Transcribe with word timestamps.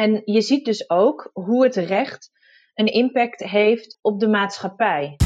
En 0.00 0.22
je 0.24 0.40
ziet 0.40 0.64
dus 0.64 0.90
ook 0.90 1.30
hoe 1.32 1.64
het 1.64 1.76
recht 1.76 2.30
een 2.74 2.86
impact 2.86 3.42
heeft 3.42 3.98
op 4.00 4.20
de 4.20 4.28
maatschappij. 4.28 5.16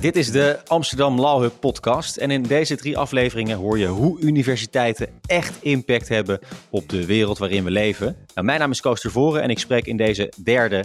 Dit 0.00 0.16
is 0.16 0.30
de 0.30 0.58
Amsterdam 0.66 1.20
Law 1.20 1.42
Hub 1.42 1.52
podcast 1.60 2.16
en 2.16 2.30
in 2.30 2.42
deze 2.42 2.76
drie 2.76 2.98
afleveringen 2.98 3.56
hoor 3.56 3.78
je 3.78 3.86
hoe 3.86 4.20
universiteiten 4.20 5.08
echt 5.26 5.62
impact 5.62 6.08
hebben 6.08 6.38
op 6.70 6.88
de 6.88 7.06
wereld 7.06 7.38
waarin 7.38 7.64
we 7.64 7.70
leven. 7.70 8.16
Nou, 8.34 8.46
mijn 8.46 8.60
naam 8.60 8.70
is 8.70 8.80
Koos 8.80 9.00
Tervoren 9.00 9.42
en 9.42 9.50
ik 9.50 9.58
spreek 9.58 9.86
in 9.86 9.96
deze 9.96 10.32
derde 10.42 10.84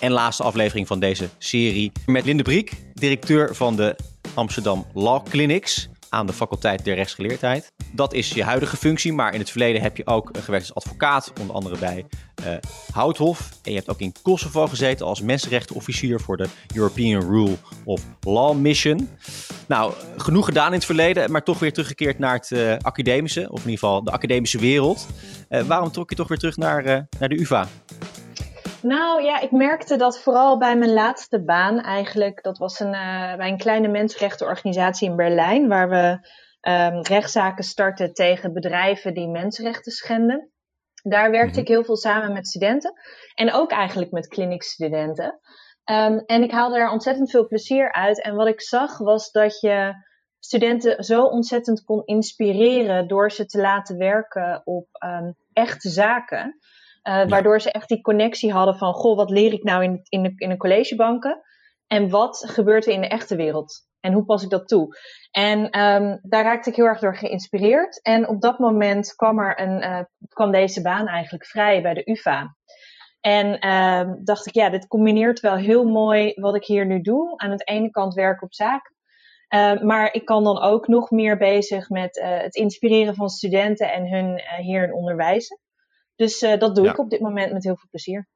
en 0.00 0.12
laatste 0.12 0.42
aflevering 0.42 0.86
van 0.86 1.00
deze 1.00 1.28
serie 1.38 1.92
met 2.06 2.24
Linde 2.24 2.42
Briek, 2.42 2.72
directeur 2.94 3.54
van 3.54 3.76
de 3.76 3.96
Amsterdam 4.34 4.86
Law 4.94 5.24
Clinics 5.28 5.88
aan 6.14 6.26
de 6.26 6.32
faculteit 6.32 6.84
der 6.84 6.94
rechtsgeleerdheid. 6.94 7.72
Dat 7.92 8.12
is 8.12 8.30
je 8.30 8.44
huidige 8.44 8.76
functie, 8.76 9.12
maar 9.12 9.34
in 9.34 9.40
het 9.40 9.50
verleden 9.50 9.82
heb 9.82 9.96
je 9.96 10.06
ook 10.06 10.30
gewerkt 10.38 10.74
als 10.74 10.84
advocaat, 10.84 11.32
onder 11.40 11.54
andere 11.54 11.78
bij 11.78 12.06
uh, 12.46 12.54
Houthof. 12.92 13.48
En 13.62 13.70
je 13.70 13.76
hebt 13.76 13.90
ook 13.90 14.00
in 14.00 14.14
Kosovo 14.22 14.66
gezeten 14.66 15.06
als 15.06 15.20
mensenrechtenofficier 15.20 16.20
voor 16.20 16.36
de 16.36 16.46
European 16.74 17.20
Rule 17.20 17.56
of 17.84 18.02
Law 18.20 18.56
Mission. 18.56 19.08
Nou, 19.68 19.92
genoeg 20.16 20.44
gedaan 20.44 20.66
in 20.66 20.72
het 20.72 20.84
verleden, 20.84 21.30
maar 21.30 21.42
toch 21.42 21.58
weer 21.58 21.72
teruggekeerd 21.72 22.18
naar 22.18 22.34
het 22.34 22.50
uh, 22.50 22.76
academische, 22.76 23.40
of 23.40 23.64
in 23.64 23.70
ieder 23.70 23.78
geval 23.78 24.04
de 24.04 24.10
academische 24.10 24.58
wereld. 24.58 25.06
Uh, 25.48 25.62
waarom 25.62 25.90
trok 25.90 26.10
je 26.10 26.16
toch 26.16 26.28
weer 26.28 26.38
terug 26.38 26.56
naar, 26.56 26.84
naar 27.18 27.28
de 27.28 27.40
UvA? 27.40 27.68
Nou 28.84 29.22
ja, 29.22 29.40
ik 29.40 29.50
merkte 29.50 29.96
dat 29.96 30.20
vooral 30.20 30.58
bij 30.58 30.76
mijn 30.76 30.92
laatste 30.92 31.44
baan 31.44 31.80
eigenlijk. 31.80 32.42
Dat 32.42 32.58
was 32.58 32.80
een, 32.80 32.94
uh, 32.94 33.36
bij 33.36 33.48
een 33.48 33.58
kleine 33.58 33.88
mensenrechtenorganisatie 33.88 35.08
in 35.08 35.16
Berlijn, 35.16 35.68
waar 35.68 35.88
we 35.88 36.28
um, 36.70 37.02
rechtszaken 37.02 37.64
starten 37.64 38.12
tegen 38.12 38.52
bedrijven 38.52 39.14
die 39.14 39.28
mensenrechten 39.28 39.92
schenden. 39.92 40.50
Daar 41.02 41.30
werkte 41.30 41.50
mhm. 41.50 41.60
ik 41.60 41.68
heel 41.68 41.84
veel 41.84 41.96
samen 41.96 42.32
met 42.32 42.46
studenten 42.46 42.92
en 43.34 43.52
ook 43.52 43.70
eigenlijk 43.70 44.10
met 44.10 44.28
clinicstudenten. 44.28 45.40
Um, 45.90 46.18
en 46.18 46.42
ik 46.42 46.50
haalde 46.50 46.78
er 46.78 46.90
ontzettend 46.90 47.30
veel 47.30 47.46
plezier 47.46 47.92
uit. 47.92 48.22
En 48.22 48.34
wat 48.34 48.48
ik 48.48 48.60
zag 48.60 48.98
was 48.98 49.30
dat 49.30 49.60
je 49.60 49.94
studenten 50.38 51.04
zo 51.04 51.24
ontzettend 51.24 51.84
kon 51.84 52.02
inspireren 52.04 53.08
door 53.08 53.30
ze 53.30 53.46
te 53.46 53.60
laten 53.60 53.98
werken 53.98 54.62
op 54.64 54.86
um, 55.04 55.34
echte 55.52 55.88
zaken. 55.88 56.58
Uh, 57.08 57.28
waardoor 57.28 57.60
ze 57.60 57.70
echt 57.70 57.88
die 57.88 58.00
connectie 58.00 58.52
hadden 58.52 58.76
van, 58.76 58.92
goh, 58.92 59.16
wat 59.16 59.30
leer 59.30 59.52
ik 59.52 59.62
nou 59.62 59.82
in, 59.82 60.00
in, 60.08 60.22
de, 60.22 60.32
in 60.36 60.48
de 60.48 60.56
collegebanken? 60.56 61.40
En 61.86 62.08
wat 62.08 62.50
gebeurt 62.50 62.86
er 62.86 62.92
in 62.92 63.00
de 63.00 63.08
echte 63.08 63.36
wereld? 63.36 63.86
En 64.00 64.12
hoe 64.12 64.24
pas 64.24 64.42
ik 64.42 64.50
dat 64.50 64.68
toe? 64.68 64.96
En 65.30 65.58
um, 65.80 66.18
daar 66.22 66.44
raakte 66.44 66.70
ik 66.70 66.76
heel 66.76 66.84
erg 66.84 67.00
door 67.00 67.16
geïnspireerd. 67.16 68.02
En 68.02 68.28
op 68.28 68.40
dat 68.40 68.58
moment 68.58 69.14
kwam, 69.14 69.38
er 69.38 69.60
een, 69.60 69.82
uh, 69.82 70.00
kwam 70.28 70.50
deze 70.50 70.82
baan 70.82 71.06
eigenlijk 71.06 71.46
vrij 71.46 71.82
bij 71.82 71.94
de 71.94 72.10
UvA. 72.10 72.56
En 73.20 73.66
uh, 73.66 74.14
dacht 74.22 74.46
ik, 74.46 74.54
ja, 74.54 74.70
dit 74.70 74.86
combineert 74.86 75.40
wel 75.40 75.56
heel 75.56 75.84
mooi 75.84 76.32
wat 76.34 76.54
ik 76.54 76.64
hier 76.64 76.86
nu 76.86 77.00
doe. 77.00 77.36
Aan 77.36 77.56
de 77.56 77.64
ene 77.64 77.90
kant 77.90 78.14
werken 78.14 78.46
op 78.46 78.54
zaken. 78.54 78.94
Uh, 79.54 79.80
maar 79.80 80.12
ik 80.12 80.24
kan 80.24 80.44
dan 80.44 80.62
ook 80.62 80.88
nog 80.88 81.10
meer 81.10 81.36
bezig 81.36 81.88
met 81.88 82.16
uh, 82.16 82.38
het 82.38 82.54
inspireren 82.54 83.14
van 83.14 83.28
studenten 83.28 83.92
en 83.92 84.08
hun 84.08 84.40
hierin 84.56 84.94
onderwijzen. 84.94 85.58
Dus 86.16 86.42
uh, 86.42 86.58
dat 86.58 86.74
doe 86.74 86.88
ik 86.88 86.98
op 86.98 87.10
dit 87.10 87.20
moment 87.20 87.52
met 87.52 87.64
heel 87.64 87.76
veel 87.76 87.88
plezier. 87.90 88.28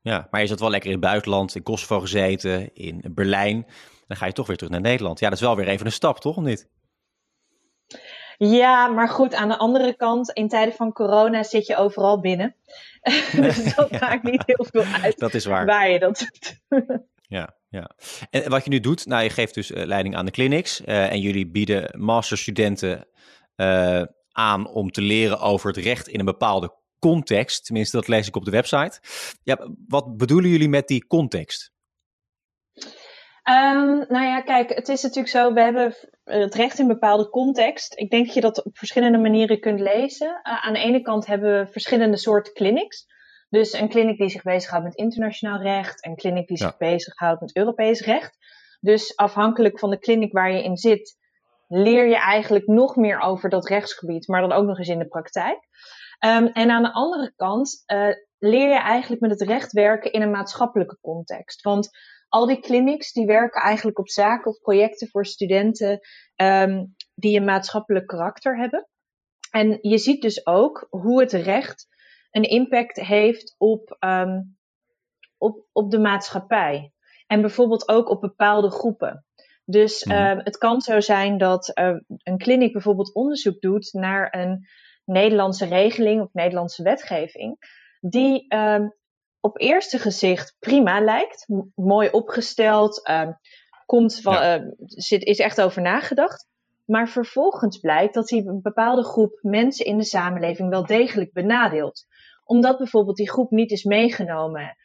Ja, 0.00 0.28
maar 0.30 0.40
je 0.40 0.46
zat 0.46 0.60
wel 0.60 0.70
lekker 0.70 0.90
in 0.90 0.96
het 0.96 1.04
buitenland, 1.04 1.54
in 1.54 1.62
Kosovo 1.62 2.00
gezeten, 2.00 2.74
in 2.74 3.04
Berlijn. 3.10 3.66
Dan 4.06 4.16
ga 4.16 4.26
je 4.26 4.32
toch 4.32 4.46
weer 4.46 4.56
terug 4.56 4.72
naar 4.72 4.80
Nederland. 4.80 5.18
Ja, 5.18 5.28
dat 5.28 5.38
is 5.38 5.44
wel 5.44 5.56
weer 5.56 5.68
even 5.68 5.86
een 5.86 5.92
stap, 5.92 6.20
toch? 6.20 6.36
Of 6.36 6.44
niet? 6.44 6.68
Ja, 8.38 8.86
maar 8.86 9.08
goed, 9.08 9.34
aan 9.34 9.48
de 9.48 9.58
andere 9.58 9.96
kant, 9.96 10.30
in 10.30 10.48
tijden 10.48 10.74
van 10.74 10.92
corona 10.92 11.42
zit 11.42 11.66
je 11.66 11.76
overal 11.76 12.20
binnen. 12.20 12.54
dus 13.32 13.74
dat 13.74 14.00
maakt 14.00 14.22
niet 14.22 14.42
heel 14.46 14.66
veel 14.70 14.84
uit 15.02 15.18
dat 15.18 15.34
is 15.34 15.44
waar. 15.44 15.66
waar 15.66 15.90
je 15.90 15.98
dat 15.98 16.18
doet. 16.18 16.60
ja, 17.38 17.54
ja. 17.68 17.90
En 18.30 18.50
wat 18.50 18.64
je 18.64 18.70
nu 18.70 18.80
doet, 18.80 19.06
nou, 19.06 19.22
je 19.22 19.30
geeft 19.30 19.54
dus 19.54 19.70
uh, 19.70 19.84
leiding 19.84 20.16
aan 20.16 20.24
de 20.24 20.30
clinics. 20.30 20.80
Uh, 20.80 21.12
en 21.12 21.20
jullie 21.20 21.46
bieden 21.46 22.00
masterstudenten 22.00 23.06
uh, 23.56 24.02
aan 24.32 24.68
om 24.68 24.90
te 24.90 25.02
leren 25.02 25.40
over 25.40 25.68
het 25.68 25.84
recht 25.84 26.08
in 26.08 26.18
een 26.18 26.24
bepaalde 26.24 26.74
context. 26.98 27.64
Tenminste, 27.64 27.96
dat 27.96 28.08
lees 28.08 28.26
ik 28.26 28.36
op 28.36 28.44
de 28.44 28.50
website. 28.50 29.00
Ja, 29.42 29.68
wat 29.88 30.16
bedoelen 30.16 30.50
jullie 30.50 30.68
met 30.68 30.88
die 30.88 31.06
context? 31.06 31.72
Um, 33.48 34.04
nou 34.08 34.24
ja, 34.24 34.40
kijk, 34.40 34.74
het 34.74 34.88
is 34.88 35.02
natuurlijk 35.02 35.28
zo, 35.28 35.52
we 35.52 35.60
hebben 35.60 35.94
het 36.24 36.54
recht 36.54 36.78
in 36.78 36.84
een 36.84 36.92
bepaalde 36.92 37.28
context. 37.28 37.98
Ik 37.98 38.10
denk 38.10 38.24
dat 38.24 38.34
je 38.34 38.40
dat 38.40 38.64
op 38.64 38.78
verschillende 38.78 39.18
manieren 39.18 39.60
kunt 39.60 39.80
lezen. 39.80 40.28
Uh, 40.28 40.64
aan 40.64 40.72
de 40.72 40.78
ene 40.78 41.00
kant 41.00 41.26
hebben 41.26 41.58
we 41.58 41.72
verschillende 41.72 42.16
soorten 42.16 42.52
clinics. 42.52 43.06
Dus 43.48 43.72
een 43.72 43.88
clinic 43.88 44.18
die 44.18 44.28
zich 44.28 44.42
bezighoudt 44.42 44.84
met 44.84 44.94
internationaal 44.94 45.62
recht, 45.62 46.06
een 46.06 46.16
clinic 46.16 46.46
die 46.46 46.58
ja. 46.58 46.66
zich 46.66 46.76
bezighoudt 46.76 47.40
met 47.40 47.56
Europees 47.56 48.00
recht. 48.00 48.36
Dus 48.80 49.16
afhankelijk 49.16 49.78
van 49.78 49.90
de 49.90 49.98
clinic 49.98 50.32
waar 50.32 50.52
je 50.52 50.62
in 50.62 50.76
zit, 50.76 51.16
leer 51.68 52.08
je 52.08 52.18
eigenlijk 52.18 52.66
nog 52.66 52.96
meer 52.96 53.20
over 53.20 53.50
dat 53.50 53.68
rechtsgebied, 53.68 54.28
maar 54.28 54.40
dan 54.40 54.52
ook 54.52 54.66
nog 54.66 54.78
eens 54.78 54.88
in 54.88 54.98
de 54.98 55.08
praktijk. 55.08 55.58
Um, 56.24 56.46
en 56.46 56.70
aan 56.70 56.82
de 56.82 56.92
andere 56.92 57.32
kant 57.36 57.82
uh, 57.86 58.08
leer 58.38 58.68
je 58.68 58.80
eigenlijk 58.80 59.20
met 59.20 59.30
het 59.30 59.42
recht 59.42 59.72
werken 59.72 60.12
in 60.12 60.22
een 60.22 60.30
maatschappelijke 60.30 60.98
context. 61.00 61.62
Want 61.62 61.90
al 62.28 62.46
die 62.46 62.60
clinics 62.60 63.12
die 63.12 63.26
werken 63.26 63.62
eigenlijk 63.62 63.98
op 63.98 64.08
zaken 64.08 64.50
of 64.50 64.58
projecten 64.58 65.08
voor 65.08 65.26
studenten 65.26 66.00
um, 66.36 66.94
die 67.14 67.38
een 67.38 67.44
maatschappelijk 67.44 68.06
karakter 68.06 68.58
hebben. 68.58 68.88
En 69.50 69.78
je 69.80 69.98
ziet 69.98 70.22
dus 70.22 70.46
ook 70.46 70.86
hoe 70.90 71.20
het 71.20 71.32
recht 71.32 71.86
een 72.30 72.42
impact 72.42 72.96
heeft 72.96 73.54
op, 73.58 73.96
um, 74.00 74.58
op, 75.38 75.66
op 75.72 75.90
de 75.90 75.98
maatschappij. 75.98 76.92
En 77.26 77.40
bijvoorbeeld 77.40 77.88
ook 77.88 78.08
op 78.08 78.20
bepaalde 78.20 78.70
groepen. 78.70 79.24
Dus 79.64 80.04
mm. 80.04 80.14
het 80.16 80.58
kan 80.58 80.80
zo 80.80 81.00
zijn 81.00 81.38
dat 81.38 81.70
uh, 81.74 81.96
een 82.06 82.38
kliniek 82.38 82.72
bijvoorbeeld 82.72 83.14
onderzoek 83.14 83.60
doet 83.60 83.92
naar 83.92 84.34
een 84.34 84.66
Nederlandse 85.08 85.64
regeling 85.64 86.22
of 86.22 86.32
Nederlandse 86.32 86.82
wetgeving, 86.82 87.56
die 88.00 88.54
um, 88.54 88.94
op 89.40 89.60
eerste 89.60 89.98
gezicht 89.98 90.56
prima 90.58 91.00
lijkt, 91.00 91.46
mooi 91.74 92.08
opgesteld, 92.10 93.08
um, 93.10 93.38
komt 93.86 94.20
van, 94.20 94.32
ja. 94.32 94.58
uh, 94.58 94.66
zit, 94.78 95.22
is 95.22 95.38
echt 95.38 95.60
over 95.60 95.82
nagedacht. 95.82 96.46
Maar 96.84 97.08
vervolgens 97.08 97.78
blijkt 97.78 98.14
dat 98.14 98.30
hij 98.30 98.38
een 98.38 98.62
bepaalde 98.62 99.04
groep 99.04 99.38
mensen 99.42 99.84
in 99.84 99.98
de 99.98 100.04
samenleving 100.04 100.68
wel 100.68 100.86
degelijk 100.86 101.32
benadeelt. 101.32 102.06
Omdat 102.44 102.78
bijvoorbeeld 102.78 103.16
die 103.16 103.30
groep 103.30 103.50
niet 103.50 103.70
is 103.70 103.84
meegenomen 103.84 104.76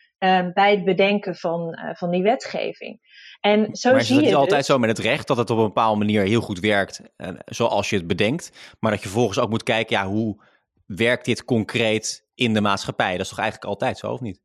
bij 0.53 0.71
het 0.71 0.83
bedenken 0.83 1.35
van, 1.35 1.79
uh, 1.79 1.95
van 1.95 2.11
die 2.11 2.23
wetgeving. 2.23 2.99
En 3.41 3.75
zo 3.75 3.91
maar 3.91 4.01
zie 4.01 4.15
je 4.15 4.21
het 4.21 4.29
dus... 4.29 4.39
altijd 4.39 4.65
zo 4.65 4.77
met 4.77 4.89
het 4.89 4.99
recht 4.99 5.27
dat 5.27 5.37
het 5.37 5.49
op 5.49 5.57
een 5.57 5.63
bepaalde 5.63 5.97
manier 5.97 6.23
heel 6.23 6.41
goed 6.41 6.59
werkt, 6.59 7.01
uh, 7.17 7.29
zoals 7.45 7.89
je 7.89 7.95
het 7.95 8.07
bedenkt. 8.07 8.75
Maar 8.79 8.91
dat 8.91 9.01
je 9.01 9.07
vervolgens 9.07 9.39
ook 9.39 9.49
moet 9.49 9.63
kijken, 9.63 9.97
ja, 9.97 10.05
hoe 10.05 10.43
werkt 10.85 11.25
dit 11.25 11.45
concreet 11.45 12.25
in 12.35 12.53
de 12.53 12.61
maatschappij? 12.61 13.11
Dat 13.11 13.21
is 13.21 13.29
toch 13.29 13.39
eigenlijk 13.39 13.69
altijd 13.69 13.97
zo, 13.97 14.11
of 14.11 14.19
niet? 14.19 14.41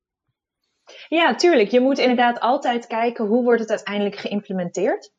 Ja, 1.09 1.35
tuurlijk. 1.35 1.71
Je 1.71 1.81
moet 1.81 1.99
inderdaad 1.99 2.41
altijd 2.41 2.87
kijken 2.87 3.27
hoe 3.27 3.43
wordt 3.45 3.61
het 3.61 3.71
uiteindelijk 3.71 4.17
geïmplementeerd. 4.17 5.11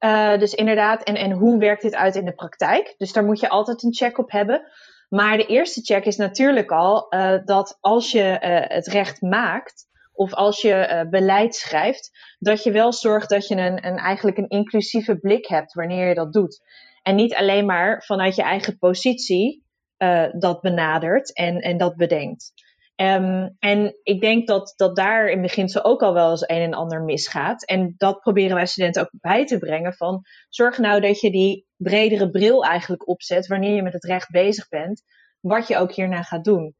Uh, 0.00 0.38
dus 0.38 0.54
inderdaad, 0.54 1.02
en, 1.02 1.14
en 1.14 1.30
hoe 1.30 1.58
werkt 1.58 1.82
dit 1.82 1.94
uit 1.94 2.14
in 2.14 2.24
de 2.24 2.34
praktijk? 2.34 2.94
Dus 2.98 3.12
daar 3.12 3.24
moet 3.24 3.40
je 3.40 3.48
altijd 3.48 3.82
een 3.82 3.94
check 3.94 4.18
op 4.18 4.30
hebben. 4.30 4.72
Maar 5.08 5.36
de 5.36 5.46
eerste 5.46 5.80
check 5.80 6.04
is 6.04 6.16
natuurlijk 6.16 6.70
al 6.70 7.06
uh, 7.14 7.34
dat 7.44 7.78
als 7.80 8.10
je 8.12 8.38
uh, 8.40 8.76
het 8.76 8.86
recht 8.86 9.20
maakt, 9.20 9.86
of 10.12 10.34
als 10.34 10.60
je 10.60 10.88
uh, 11.04 11.10
beleid 11.10 11.54
schrijft, 11.54 12.10
dat 12.38 12.62
je 12.62 12.70
wel 12.70 12.92
zorgt 12.92 13.28
dat 13.28 13.48
je 13.48 13.56
een, 13.56 13.86
een, 13.86 13.96
eigenlijk 13.96 14.38
een 14.38 14.48
inclusieve 14.48 15.18
blik 15.18 15.46
hebt 15.46 15.72
wanneer 15.72 16.08
je 16.08 16.14
dat 16.14 16.32
doet. 16.32 16.60
En 17.02 17.14
niet 17.14 17.34
alleen 17.34 17.66
maar 17.66 18.02
vanuit 18.04 18.34
je 18.34 18.42
eigen 18.42 18.78
positie 18.78 19.64
uh, 19.98 20.26
dat 20.38 20.60
benadert 20.60 21.34
en, 21.34 21.58
en 21.58 21.78
dat 21.78 21.96
bedenkt. 21.96 22.52
Um, 22.96 23.56
en 23.58 23.98
ik 24.02 24.20
denk 24.20 24.46
dat, 24.46 24.72
dat 24.76 24.96
daar 24.96 25.28
in 25.28 25.42
beginsel 25.42 25.84
ook 25.84 26.02
al 26.02 26.14
wel 26.14 26.30
eens 26.30 26.48
een 26.48 26.60
en 26.60 26.74
ander 26.74 27.02
misgaat. 27.02 27.64
En 27.64 27.94
dat 27.96 28.20
proberen 28.20 28.54
wij 28.54 28.66
studenten 28.66 29.02
ook 29.02 29.10
bij 29.20 29.46
te 29.46 29.58
brengen 29.58 29.92
van 29.92 30.22
zorg 30.48 30.78
nou 30.78 31.00
dat 31.00 31.20
je 31.20 31.30
die 31.30 31.66
bredere 31.76 32.30
bril 32.30 32.64
eigenlijk 32.64 33.08
opzet 33.08 33.46
wanneer 33.46 33.74
je 33.74 33.82
met 33.82 33.92
het 33.92 34.04
recht 34.04 34.30
bezig 34.30 34.68
bent, 34.68 35.02
wat 35.40 35.68
je 35.68 35.76
ook 35.76 35.92
hierna 35.92 36.22
gaat 36.22 36.44
doen. 36.44 36.74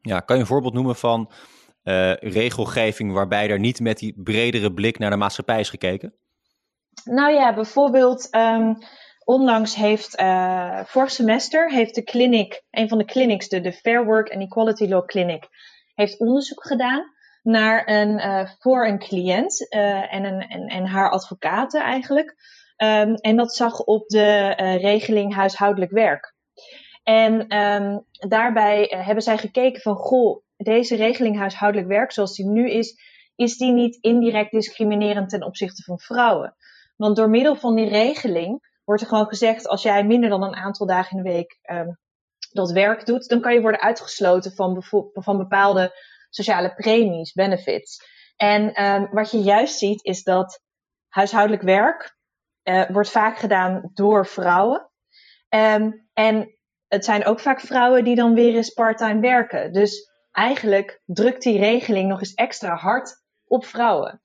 Ja, 0.00 0.20
kan 0.20 0.36
je 0.36 0.42
een 0.42 0.48
voorbeeld 0.48 0.74
noemen 0.74 0.96
van 0.96 1.30
uh, 1.84 2.14
regelgeving 2.14 3.12
waarbij 3.12 3.50
er 3.50 3.58
niet 3.58 3.80
met 3.80 3.98
die 3.98 4.14
bredere 4.22 4.72
blik 4.72 4.98
naar 4.98 5.10
de 5.10 5.16
maatschappij 5.16 5.60
is 5.60 5.70
gekeken? 5.70 6.14
Nou 7.04 7.32
ja, 7.32 7.54
bijvoorbeeld 7.54 8.34
um, 8.34 8.78
onlangs 9.24 9.74
heeft 9.74 10.20
uh, 10.20 10.84
vorig 10.84 11.10
semester 11.10 11.70
heeft 11.70 11.94
de 11.94 12.02
clinic, 12.02 12.62
een 12.70 12.88
van 12.88 12.98
de 12.98 13.04
clinics, 13.04 13.48
de, 13.48 13.72
Fair 13.72 14.04
Work 14.04 14.32
and 14.32 14.42
Equality 14.42 14.86
Law 14.86 15.06
Clinic, 15.06 15.48
heeft 15.94 16.18
onderzoek 16.18 16.66
gedaan 16.66 17.12
naar 17.42 17.88
een, 17.88 18.18
uh, 18.18 18.48
voor 18.58 18.86
een 18.86 18.98
cliënt 18.98 19.68
en, 19.70 20.24
een, 20.24 20.40
en, 20.40 20.66
en 20.66 20.86
haar 20.86 21.10
advocaten 21.10 21.82
eigenlijk. 21.82 22.34
Um, 22.76 23.14
en 23.14 23.36
dat 23.36 23.54
zag 23.54 23.80
op 23.80 24.08
de 24.08 24.48
regeling 24.80 25.34
huishoudelijk 25.34 25.90
werk. 25.90 26.34
En 27.04 27.48
ehm, 27.48 27.98
daarbij 28.28 28.90
eh, 28.90 29.06
hebben 29.06 29.22
zij 29.22 29.38
gekeken 29.38 29.80
van, 29.80 29.96
goh, 29.96 30.43
deze 30.56 30.96
regeling 30.96 31.38
huishoudelijk 31.38 31.88
werk 31.88 32.12
zoals 32.12 32.36
die 32.36 32.46
nu 32.46 32.70
is, 32.70 33.00
is 33.34 33.56
die 33.56 33.72
niet 33.72 33.98
indirect 34.00 34.50
discriminerend 34.50 35.28
ten 35.28 35.42
opzichte 35.42 35.82
van 35.82 35.98
vrouwen? 35.98 36.56
Want 36.96 37.16
door 37.16 37.30
middel 37.30 37.56
van 37.56 37.74
die 37.74 37.88
regeling 37.88 38.72
wordt 38.84 39.02
er 39.02 39.08
gewoon 39.08 39.26
gezegd, 39.26 39.68
als 39.68 39.82
jij 39.82 40.04
minder 40.04 40.30
dan 40.30 40.42
een 40.42 40.54
aantal 40.54 40.86
dagen 40.86 41.16
in 41.16 41.22
de 41.22 41.30
week 41.30 41.58
um, 41.70 41.98
dat 42.52 42.70
werk 42.70 43.06
doet, 43.06 43.28
dan 43.28 43.40
kan 43.40 43.54
je 43.54 43.60
worden 43.60 43.80
uitgesloten 43.80 44.52
van, 44.52 44.82
van 45.12 45.38
bepaalde 45.38 45.92
sociale 46.30 46.74
premies, 46.74 47.32
benefits. 47.32 48.12
En 48.36 48.84
um, 48.84 49.08
wat 49.10 49.30
je 49.30 49.38
juist 49.38 49.78
ziet 49.78 50.04
is 50.04 50.22
dat 50.22 50.60
huishoudelijk 51.08 51.62
werk 51.62 52.16
uh, 52.64 52.90
wordt 52.90 53.10
vaak 53.10 53.38
gedaan 53.38 53.90
door 53.94 54.26
vrouwen. 54.26 54.90
Um, 55.48 56.08
en 56.12 56.54
het 56.88 57.04
zijn 57.04 57.24
ook 57.24 57.40
vaak 57.40 57.60
vrouwen 57.60 58.04
die 58.04 58.16
dan 58.16 58.34
weer 58.34 58.54
eens 58.54 58.70
parttime 58.70 59.20
werken. 59.20 59.72
Dus 59.72 60.10
eigenlijk 60.34 61.00
drukt 61.04 61.42
die 61.42 61.58
regeling 61.58 62.08
nog 62.08 62.18
eens 62.18 62.34
extra 62.34 62.74
hard 62.74 63.22
op 63.46 63.64
vrouwen. 63.64 64.20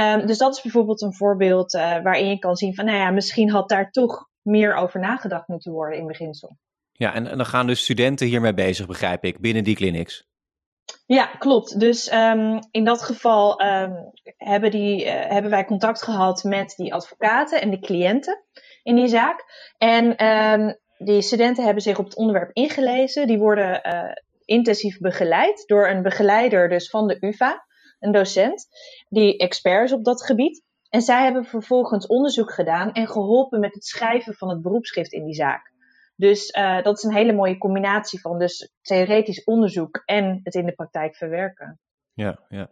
Um, 0.00 0.26
dus 0.26 0.38
dat 0.38 0.56
is 0.56 0.62
bijvoorbeeld 0.62 1.02
een 1.02 1.14
voorbeeld 1.14 1.74
uh, 1.74 2.02
waarin 2.02 2.28
je 2.28 2.38
kan 2.38 2.56
zien 2.56 2.74
van, 2.74 2.84
nou 2.84 2.98
ja, 2.98 3.10
misschien 3.10 3.50
had 3.50 3.68
daar 3.68 3.90
toch 3.90 4.28
meer 4.42 4.74
over 4.74 5.00
nagedacht 5.00 5.48
moeten 5.48 5.72
worden 5.72 5.98
in 5.98 6.06
beginsel. 6.06 6.56
Ja, 6.92 7.14
en, 7.14 7.26
en 7.26 7.36
dan 7.36 7.46
gaan 7.46 7.66
dus 7.66 7.82
studenten 7.82 8.26
hiermee 8.26 8.54
bezig, 8.54 8.86
begrijp 8.86 9.24
ik, 9.24 9.40
binnen 9.40 9.64
die 9.64 9.76
clinics. 9.76 10.28
Ja, 11.06 11.26
klopt. 11.26 11.80
Dus 11.80 12.12
um, 12.12 12.58
in 12.70 12.84
dat 12.84 13.02
geval 13.02 13.62
um, 13.62 14.10
hebben, 14.36 14.70
die, 14.70 15.04
uh, 15.04 15.12
hebben 15.12 15.50
wij 15.50 15.64
contact 15.64 16.02
gehad 16.02 16.44
met 16.44 16.74
die 16.76 16.94
advocaten 16.94 17.60
en 17.60 17.70
de 17.70 17.78
cliënten 17.78 18.44
in 18.82 18.96
die 18.96 19.08
zaak. 19.08 19.44
En 19.78 20.26
um, 20.26 20.78
die 20.98 21.22
studenten 21.22 21.64
hebben 21.64 21.82
zich 21.82 21.98
op 21.98 22.04
het 22.04 22.16
onderwerp 22.16 22.50
ingelezen. 22.52 23.26
Die 23.26 23.38
worden 23.38 23.80
uh, 23.86 24.12
intensief 24.50 24.98
begeleid 24.98 25.62
door 25.66 25.88
een 25.88 26.02
begeleider 26.02 26.68
dus 26.68 26.90
van 26.90 27.06
de 27.06 27.16
UvA, 27.20 27.66
een 27.98 28.12
docent, 28.12 28.68
die 29.08 29.36
expert 29.36 29.84
is 29.84 29.92
op 29.92 30.04
dat 30.04 30.24
gebied. 30.24 30.62
En 30.88 31.02
zij 31.02 31.22
hebben 31.22 31.44
vervolgens 31.44 32.06
onderzoek 32.06 32.52
gedaan 32.52 32.92
en 32.92 33.08
geholpen 33.08 33.60
met 33.60 33.74
het 33.74 33.84
schrijven 33.84 34.34
van 34.34 34.48
het 34.48 34.62
beroepschrift 34.62 35.12
in 35.12 35.24
die 35.24 35.34
zaak. 35.34 35.72
Dus 36.16 36.54
uh, 36.58 36.82
dat 36.82 36.96
is 36.96 37.02
een 37.02 37.14
hele 37.14 37.32
mooie 37.32 37.58
combinatie 37.58 38.20
van 38.20 38.38
dus 38.38 38.72
theoretisch 38.82 39.44
onderzoek 39.44 40.02
en 40.04 40.40
het 40.42 40.54
in 40.54 40.66
de 40.66 40.72
praktijk 40.72 41.16
verwerken. 41.16 41.80
Ja, 42.14 42.38
ja. 42.48 42.70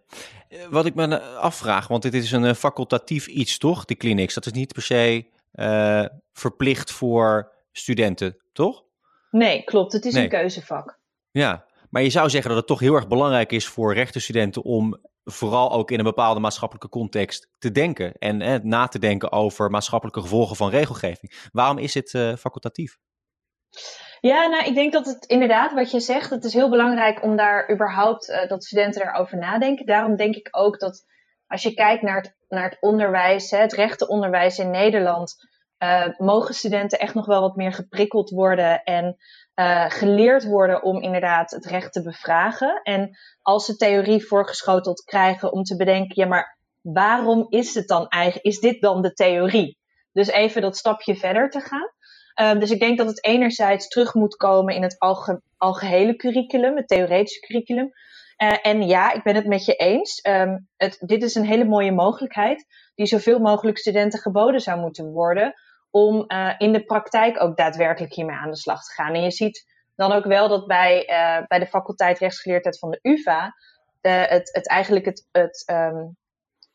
Eh, 0.49 0.67
wat 0.67 0.87
ik 0.87 0.95
me 0.95 1.21
afvraag, 1.21 1.89
want 1.89 2.03
dit 2.03 2.15
is 2.15 2.33
een 2.33 2.45
eh, 2.45 2.55
facultatief 2.55 3.27
iets, 3.27 3.59
toch? 3.59 3.85
De 3.85 3.97
clinics. 3.97 4.35
Dat 4.35 4.47
is 4.47 4.53
niet 4.53 4.73
per 4.73 4.83
se 4.83 5.27
uh, 5.55 6.05
verplicht 6.33 6.93
voor 6.93 7.53
studenten, 7.73 8.37
toch? 8.53 8.85
Nee, 9.31 9.63
klopt. 9.63 9.93
Het 9.93 10.05
is 10.05 10.15
nee. 10.15 10.23
een 10.23 10.29
keuzevak. 10.29 10.99
Ja, 11.31 11.67
maar 11.91 12.03
je 12.03 12.11
zou 12.11 12.31
zeggen 12.31 12.49
dat 12.49 12.59
het 12.59 12.69
toch 12.69 12.81
heel 12.81 12.95
erg 12.95 13.09
belangrijk 13.09 13.53
is 13.53 13.67
voor 13.67 13.95
rechtenstudenten 13.95 14.63
om 14.63 15.01
vooral 15.25 15.73
ook 15.73 15.91
in 15.91 15.99
een 15.99 16.05
bepaalde 16.05 16.41
maatschappelijke 16.41 16.89
context 16.89 17.49
te 17.59 17.73
denken 17.73 18.13
en 18.19 18.41
eh, 18.41 18.55
na 18.63 18.87
te 18.87 18.99
denken 18.99 19.33
over 19.33 19.71
maatschappelijke 19.71 20.21
gevolgen 20.21 20.57
van 20.57 20.71
regelgeving. 20.71 21.49
Waarom 21.53 21.79
is 21.79 21.93
dit 21.93 22.13
uh, 22.13 22.35
facultatief? 22.35 22.99
Ja, 24.21 24.47
nou, 24.47 24.65
ik 24.65 24.75
denk 24.75 24.93
dat 24.93 25.07
het 25.07 25.25
inderdaad, 25.25 25.73
wat 25.73 25.91
je 25.91 26.01
zegt, 26.01 26.31
het 26.31 26.45
is 26.45 26.53
heel 26.53 26.71
belangrijk 26.71 27.23
om 27.23 27.37
daar 27.37 27.71
überhaupt, 27.73 28.29
uh, 28.29 28.49
dat 28.49 28.65
studenten 28.65 29.03
daarover 29.05 29.39
nadenken. 29.39 29.87
Daarom 29.87 30.17
denk 30.17 30.35
ik 30.35 30.49
ook 30.51 30.79
dat 30.79 31.05
als 31.47 31.63
je 31.63 31.75
kijkt 31.75 32.03
naar 32.03 32.17
het, 32.17 32.37
naar 32.49 32.69
het 32.71 32.77
onderwijs, 32.81 33.51
hè, 33.51 33.59
het 33.59 33.73
rechtenonderwijs 33.73 34.59
in 34.59 34.71
Nederland, 34.71 35.35
uh, 35.79 36.07
mogen 36.17 36.55
studenten 36.55 36.99
echt 36.99 37.15
nog 37.15 37.27
wel 37.27 37.41
wat 37.41 37.57
meer 37.57 37.73
geprikkeld 37.73 38.31
worden 38.31 38.83
en 38.83 39.17
uh, 39.59 39.91
geleerd 39.91 40.45
worden 40.45 40.83
om 40.83 41.03
inderdaad 41.03 41.51
het 41.51 41.67
recht 41.67 41.93
te 41.93 42.03
bevragen. 42.03 42.81
En 42.83 43.19
als 43.43 43.65
ze 43.65 43.77
theorie 43.77 44.27
voorgeschoteld 44.27 45.03
krijgen 45.05 45.53
om 45.53 45.63
te 45.63 45.77
bedenken, 45.77 46.23
ja, 46.23 46.27
maar 46.27 46.59
waarom 46.81 47.47
is 47.49 47.75
het 47.75 47.89
dan 47.89 48.09
eigenlijk, 48.09 48.45
is 48.45 48.61
dit 48.61 48.81
dan 48.81 49.03
de 49.03 49.13
theorie? 49.13 49.79
Dus 50.13 50.29
even 50.29 50.63
dat 50.63 50.77
stapje 50.77 51.17
verder 51.17 51.51
te 51.51 51.61
gaan. 51.61 51.91
Um, 52.41 52.59
dus 52.59 52.71
ik 52.71 52.81
denk 52.81 52.99
dat 52.99 53.07
het 53.07 53.25
enerzijds 53.25 53.89
terug 53.89 54.15
moet 54.15 54.37
komen 54.37 54.75
in 54.75 54.83
het 54.83 54.99
alge 54.99 55.43
algehele 55.57 56.17
curriculum, 56.17 56.77
het 56.77 56.89
theoretische 56.89 57.41
curriculum. 57.41 57.93
Uh, 58.43 58.57
en 58.63 58.87
ja, 58.87 59.13
ik 59.13 59.23
ben 59.23 59.35
het 59.35 59.47
met 59.47 59.65
je 59.65 59.75
eens. 59.75 60.21
Um, 60.29 60.69
het, 60.77 60.97
dit 61.01 61.23
is 61.23 61.35
een 61.35 61.47
hele 61.47 61.65
mooie 61.65 61.93
mogelijkheid 61.93 62.67
die 62.95 63.07
zoveel 63.07 63.39
mogelijk 63.39 63.79
studenten 63.79 64.19
geboden 64.19 64.61
zou 64.61 64.81
moeten 64.81 65.11
worden 65.11 65.55
om 65.91 66.25
uh, 66.29 66.55
in 66.59 66.73
de 66.73 66.85
praktijk 66.85 67.43
ook 67.43 67.57
daadwerkelijk 67.57 68.13
hiermee 68.13 68.37
aan 68.37 68.51
de 68.51 68.57
slag 68.57 68.85
te 68.85 68.93
gaan. 68.93 69.15
En 69.15 69.23
je 69.23 69.31
ziet 69.31 69.67
dan 69.97 70.13
ook 70.13 70.25
wel 70.25 70.49
dat 70.49 70.67
bij, 70.67 71.09
uh, 71.11 71.47
bij 71.47 71.59
de 71.59 71.67
faculteit 71.67 72.19
rechtsgeleerdheid 72.19 72.79
van 72.79 72.91
de 72.91 72.99
UvA 73.03 73.55
het, 74.01 74.49
het 74.53 74.69
eigenlijk 74.69 75.05
het, 75.05 75.29
het, 75.33 75.63
um, 75.71 76.17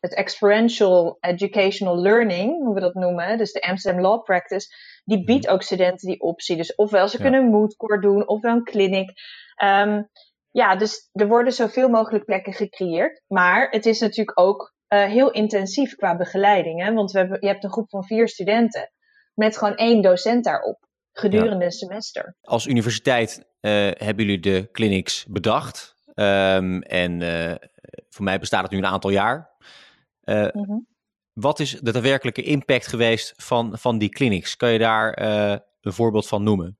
het 0.00 0.14
experiential 0.14 1.16
educational 1.20 1.96
learning, 1.96 2.64
hoe 2.64 2.74
we 2.74 2.80
dat 2.80 2.94
noemen, 2.94 3.38
dus 3.38 3.52
de 3.52 3.62
Amsterdam 3.62 4.02
Law 4.02 4.22
Practice, 4.22 4.68
die 5.04 5.16
mhm. 5.16 5.26
biedt 5.26 5.48
ook 5.48 5.62
studenten 5.62 6.08
die 6.08 6.20
optie. 6.20 6.56
Dus 6.56 6.74
ofwel 6.74 7.08
ze 7.08 7.16
ja. 7.16 7.22
kunnen 7.22 7.40
een 7.40 7.50
moodcore 7.50 8.00
doen, 8.00 8.28
ofwel 8.28 8.54
een 8.54 8.64
clinic. 8.64 9.12
Um, 9.62 10.08
ja, 10.50 10.76
dus 10.76 11.10
er 11.12 11.28
worden 11.28 11.52
zoveel 11.52 11.88
mogelijk 11.88 12.24
plekken 12.24 12.52
gecreëerd. 12.52 13.22
Maar 13.26 13.68
het 13.70 13.86
is 13.86 14.00
natuurlijk 14.00 14.40
ook 14.40 14.74
uh, 14.88 15.04
heel 15.04 15.30
intensief 15.30 15.94
qua 15.94 16.16
begeleiding. 16.16 16.82
Hè? 16.82 16.92
Want 16.92 17.10
we 17.10 17.18
hebben, 17.18 17.36
je 17.40 17.46
hebt 17.46 17.64
een 17.64 17.72
groep 17.72 17.88
van 17.88 18.04
vier 18.04 18.28
studenten 18.28 18.90
met 19.34 19.58
gewoon 19.58 19.74
één 19.74 20.02
docent 20.02 20.44
daarop 20.44 20.84
gedurende 21.12 21.58
ja. 21.58 21.64
een 21.64 21.70
semester. 21.70 22.36
Als 22.40 22.66
universiteit 22.66 23.38
uh, 23.38 23.70
hebben 23.92 24.24
jullie 24.24 24.40
de 24.40 24.68
clinics 24.72 25.26
bedacht. 25.26 25.94
Um, 26.14 26.82
en 26.82 27.20
uh, 27.20 27.54
voor 28.08 28.24
mij 28.24 28.38
bestaat 28.38 28.62
het 28.62 28.70
nu 28.70 28.78
een 28.78 28.86
aantal 28.86 29.10
jaar. 29.10 29.50
Uh, 30.24 30.48
mm 30.52 30.64
-hmm. 30.64 30.86
Wat 31.32 31.60
is 31.60 31.70
de 31.80 31.92
daadwerkelijke 31.92 32.42
impact 32.42 32.86
geweest 32.86 33.32
van, 33.36 33.78
van 33.78 33.98
die 33.98 34.08
clinics? 34.08 34.56
Kan 34.56 34.70
je 34.70 34.78
daar 34.78 35.18
een 35.80 35.92
voorbeeld 35.92 36.28
van 36.28 36.42
noemen? 36.42 36.78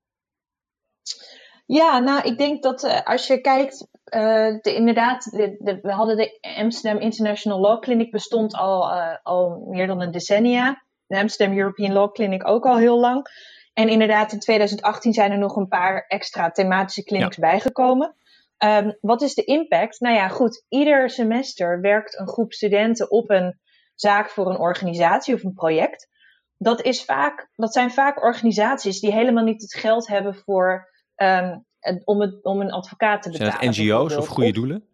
Ja, 1.67 1.99
nou, 1.99 2.23
ik 2.23 2.39
denk 2.39 2.63
dat 2.63 3.05
als 3.05 3.27
je 3.27 3.41
kijkt, 3.41 3.89
de, 4.05 4.75
inderdaad, 4.75 5.25
de, 5.25 5.57
de, 5.59 5.79
we 5.83 5.93
hadden 5.93 6.17
de 6.17 6.39
Amsterdam 6.57 7.01
International 7.01 7.61
Law 7.61 7.81
Clinic 7.81 8.11
bestond 8.11 8.55
al, 8.55 8.93
al 9.23 9.67
meer 9.71 9.87
dan 9.87 10.01
een 10.01 10.11
decennia. 10.11 10.84
De 11.07 11.19
Amsterdam 11.19 11.59
European 11.59 11.93
Law 11.93 12.13
Clinic 12.13 12.49
ook 12.49 12.65
al 12.65 12.77
heel 12.77 13.01
lang. 13.01 13.27
En 13.73 13.89
inderdaad, 13.89 14.33
in 14.33 14.39
2018 14.39 15.13
zijn 15.13 15.33
er 15.33 15.39
nog 15.39 15.57
een 15.57 15.69
paar 15.69 16.05
extra 16.09 16.51
thematische 16.51 17.05
clinics 17.05 17.37
ja. 17.37 17.49
bijgekomen. 17.51 18.15
Um, 18.59 18.99
wat 19.01 19.23
is 19.23 19.35
de 19.35 19.45
impact? 19.45 20.01
Nou 20.01 20.15
ja, 20.15 20.29
goed, 20.29 20.65
ieder 20.69 21.11
semester 21.11 21.81
werkt 21.81 22.19
een 22.19 22.29
groep 22.29 22.53
studenten 22.53 23.11
op 23.11 23.31
een 23.31 23.59
zaak 23.95 24.31
voor 24.31 24.51
een 24.51 24.59
organisatie 24.59 25.35
of 25.35 25.45
een 25.45 25.55
project. 25.55 26.09
Dat, 26.59 26.83
is 26.83 27.05
vaak, 27.05 27.49
dat 27.57 27.73
zijn 27.73 27.91
vaak 27.91 28.23
organisaties 28.23 29.01
die 29.01 29.13
helemaal 29.13 29.45
niet 29.45 29.63
het 29.63 29.75
geld 29.75 30.07
hebben 30.07 30.35
voor 30.35 30.89
um, 31.17 31.65
om, 32.05 32.21
het, 32.21 32.45
om 32.45 32.61
een 32.61 32.73
advocaat 32.73 33.23
te 33.23 33.31
betalen. 33.31 33.53
Zijn 33.53 33.67
het 33.67 33.77
NGO's 33.79 34.17
of 34.17 34.27
goede 34.27 34.53
doelen? 34.53 34.89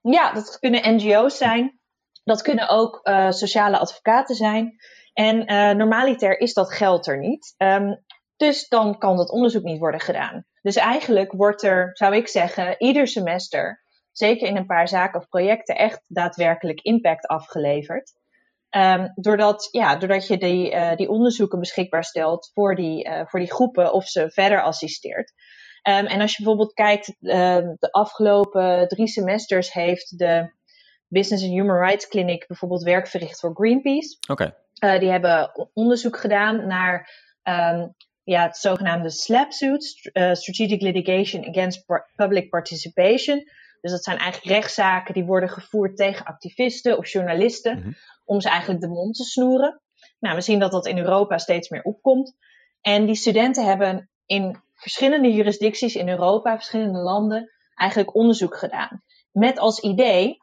Ja, 0.00 0.32
dat 0.32 0.58
kunnen 0.58 0.94
NGO's 0.94 1.36
zijn. 1.36 1.78
Dat 2.24 2.42
kunnen 2.42 2.68
ook 2.68 3.00
uh, 3.02 3.30
sociale 3.30 3.78
advocaten 3.78 4.34
zijn. 4.34 4.80
En 5.20 5.52
uh, 5.52 5.70
normaliter 5.70 6.40
is 6.40 6.54
dat 6.54 6.72
geld 6.72 7.06
er 7.06 7.18
niet. 7.18 7.54
Um, 7.58 8.04
dus 8.36 8.68
dan 8.68 8.98
kan 8.98 9.16
dat 9.16 9.30
onderzoek 9.30 9.62
niet 9.62 9.78
worden 9.78 10.00
gedaan. 10.00 10.44
Dus 10.62 10.76
eigenlijk 10.76 11.32
wordt 11.32 11.62
er, 11.62 11.90
zou 11.92 12.16
ik 12.16 12.28
zeggen, 12.28 12.74
ieder 12.78 13.06
semester, 13.06 13.82
zeker 14.12 14.48
in 14.48 14.56
een 14.56 14.66
paar 14.66 14.88
zaken 14.88 15.20
of 15.20 15.28
projecten, 15.28 15.76
echt 15.76 16.00
daadwerkelijk 16.06 16.80
impact 16.80 17.26
afgeleverd. 17.26 18.12
Um, 18.70 19.12
doordat, 19.14 19.68
ja, 19.70 19.96
doordat 19.96 20.26
je 20.26 20.38
die, 20.38 20.72
uh, 20.72 20.96
die 20.96 21.08
onderzoeken 21.08 21.58
beschikbaar 21.58 22.04
stelt 22.04 22.50
voor 22.54 22.74
die, 22.74 23.08
uh, 23.08 23.22
voor 23.26 23.40
die 23.40 23.52
groepen 23.52 23.92
of 23.92 24.06
ze 24.06 24.30
verder 24.30 24.62
assisteert. 24.62 25.32
Um, 25.88 26.06
en 26.06 26.20
als 26.20 26.36
je 26.36 26.42
bijvoorbeeld 26.42 26.72
kijkt, 26.72 27.16
de 27.18 27.88
afgelopen 27.90 28.88
drie 28.88 29.08
semesters 29.08 29.72
heeft 29.72 30.18
de 30.18 30.52
Business 31.06 31.44
and 31.44 31.52
Human 31.52 31.86
Rights 31.86 32.08
Clinic 32.08 32.46
bijvoorbeeld 32.46 32.82
werk 32.82 33.06
verricht 33.08 33.40
voor 33.40 33.54
Greenpeace. 33.54 34.16
Oké. 34.28 34.54
Die 34.80 35.10
hebben 35.10 35.70
onderzoek 35.74 36.18
gedaan 36.18 36.66
naar 36.66 37.10
um, 37.42 37.94
ja, 38.22 38.42
het 38.42 38.56
zogenaamde 38.56 39.10
SLAP 39.10 39.52
suits, 39.52 39.98
Strategic 40.12 40.80
Litigation 40.80 41.48
Against 41.48 41.84
Public 42.16 42.50
Participation. 42.50 43.44
Dus 43.80 43.90
dat 43.90 44.04
zijn 44.04 44.18
eigenlijk 44.18 44.52
rechtszaken 44.52 45.14
die 45.14 45.24
worden 45.24 45.48
gevoerd 45.48 45.96
tegen 45.96 46.26
activisten 46.26 46.98
of 46.98 47.08
journalisten. 47.08 47.76
Mm 47.76 47.82
-hmm 47.82 47.96
om 48.30 48.40
ze 48.40 48.48
eigenlijk 48.48 48.80
de 48.80 48.88
mond 48.88 49.16
te 49.16 49.24
snoeren. 49.24 49.80
Nou, 50.18 50.34
we 50.34 50.40
zien 50.40 50.58
dat 50.58 50.70
dat 50.70 50.86
in 50.86 50.98
Europa 50.98 51.38
steeds 51.38 51.68
meer 51.68 51.82
opkomt. 51.82 52.36
En 52.80 53.06
die 53.06 53.14
studenten 53.14 53.66
hebben 53.66 54.10
in 54.26 54.60
verschillende 54.74 55.32
jurisdicties 55.32 55.94
in 55.94 56.08
Europa, 56.08 56.54
verschillende 56.54 56.98
landen, 56.98 57.50
eigenlijk 57.74 58.14
onderzoek 58.14 58.56
gedaan. 58.56 59.02
Met 59.32 59.58
als 59.58 59.80
idee 59.80 60.39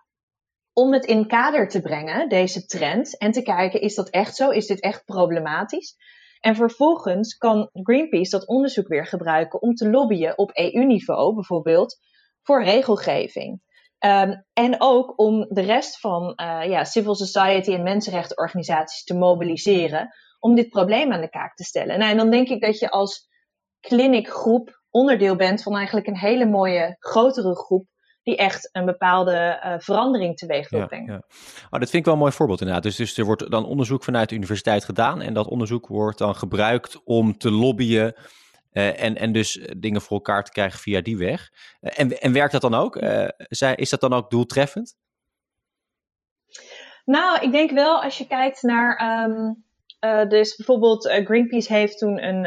om 0.77 0.93
het 0.93 1.05
in 1.05 1.27
kader 1.27 1.67
te 1.67 1.81
brengen, 1.81 2.29
deze 2.29 2.65
trend, 2.65 3.17
en 3.17 3.31
te 3.31 3.41
kijken, 3.41 3.81
is 3.81 3.95
dat 3.95 4.09
echt 4.09 4.35
zo? 4.35 4.49
Is 4.49 4.67
dit 4.67 4.81
echt 4.81 5.05
problematisch? 5.05 5.95
En 6.39 6.55
vervolgens 6.55 7.37
kan 7.37 7.69
Greenpeace 7.73 8.29
dat 8.29 8.47
onderzoek 8.47 8.87
weer 8.87 9.05
gebruiken 9.05 9.61
om 9.61 9.73
te 9.73 9.89
lobbyen 9.89 10.37
op 10.37 10.51
EU-niveau 10.53 11.33
bijvoorbeeld 11.33 11.97
voor 12.41 12.63
regelgeving. 12.63 13.61
Ehm, 13.97 14.33
en 14.53 14.75
ook 14.77 15.19
om 15.19 15.45
de 15.49 15.61
rest 15.61 15.99
van 15.99 16.23
uh, 16.23 16.69
ja, 16.69 16.83
civil 16.83 17.15
society 17.15 17.73
en 17.73 17.83
mensenrechtenorganisaties 17.83 19.03
te 19.03 19.15
mobiliseren 19.15 20.09
om 20.39 20.55
dit 20.55 20.69
probleem 20.69 21.13
aan 21.13 21.21
de 21.21 21.29
kaak 21.29 21.55
te 21.55 21.63
stellen. 21.63 21.99
Nou, 21.99 22.11
en 22.11 22.17
dan 22.17 22.29
denk 22.29 22.47
ik 22.47 22.61
dat 22.61 22.79
je 22.79 22.89
als 22.89 23.27
clinicgroep 23.79 24.81
onderdeel 24.89 25.35
bent 25.35 25.63
van 25.63 25.75
eigenlijk 25.75 26.07
een 26.07 26.17
hele 26.17 26.45
mooie 26.45 26.95
grotere 26.99 27.55
groep 27.55 27.87
die 28.27 28.37
echt 28.37 28.69
een 28.71 28.85
bepaalde 28.85 29.61
uh, 29.65 29.73
verandering 29.77 30.37
teweeg 30.37 30.69
wil 30.69 30.87
brengen. 30.87 31.13
Ja, 31.13 31.21
ja. 31.29 31.65
Oh, 31.69 31.79
dat 31.79 31.89
vind 31.89 31.93
ik 31.93 32.05
wel 32.05 32.13
een 32.13 32.19
mooi 32.19 32.31
voorbeeld 32.31 32.59
inderdaad. 32.59 32.83
Dus, 32.83 32.95
dus 32.95 33.17
er 33.17 33.25
wordt 33.25 33.51
dan 33.51 33.65
onderzoek 33.65 34.03
vanuit 34.03 34.29
de 34.29 34.35
universiteit 34.35 34.83
gedaan 34.83 35.21
en 35.21 35.33
dat 35.33 35.47
onderzoek 35.47 35.87
wordt 35.87 36.17
dan 36.17 36.35
gebruikt 36.35 37.03
om 37.03 37.37
te 37.37 37.51
lobbyen 37.51 38.15
uh, 38.73 39.03
en, 39.03 39.15
en 39.15 39.31
dus 39.31 39.67
dingen 39.77 40.01
voor 40.01 40.17
elkaar 40.17 40.43
te 40.43 40.51
krijgen 40.51 40.79
via 40.79 41.01
die 41.01 41.17
weg. 41.17 41.51
Uh, 41.81 41.91
en, 41.99 42.19
en 42.21 42.33
werkt 42.33 42.51
dat 42.51 42.61
dan 42.61 42.73
ook? 42.73 42.95
is 43.75 43.89
dat 43.89 44.01
dan 44.01 44.13
ook 44.13 44.29
doeltreffend? 44.29 44.95
Nou, 47.05 47.41
ik 47.41 47.51
denk 47.51 47.71
wel 47.71 48.03
als 48.03 48.17
je 48.17 48.27
kijkt 48.27 48.61
naar. 48.61 49.23
Um, 49.29 49.65
dus 50.29 50.55
bijvoorbeeld 50.55 51.07
Greenpeace 51.07 51.73
heeft 51.73 51.97
toen 51.97 52.23
een, 52.23 52.45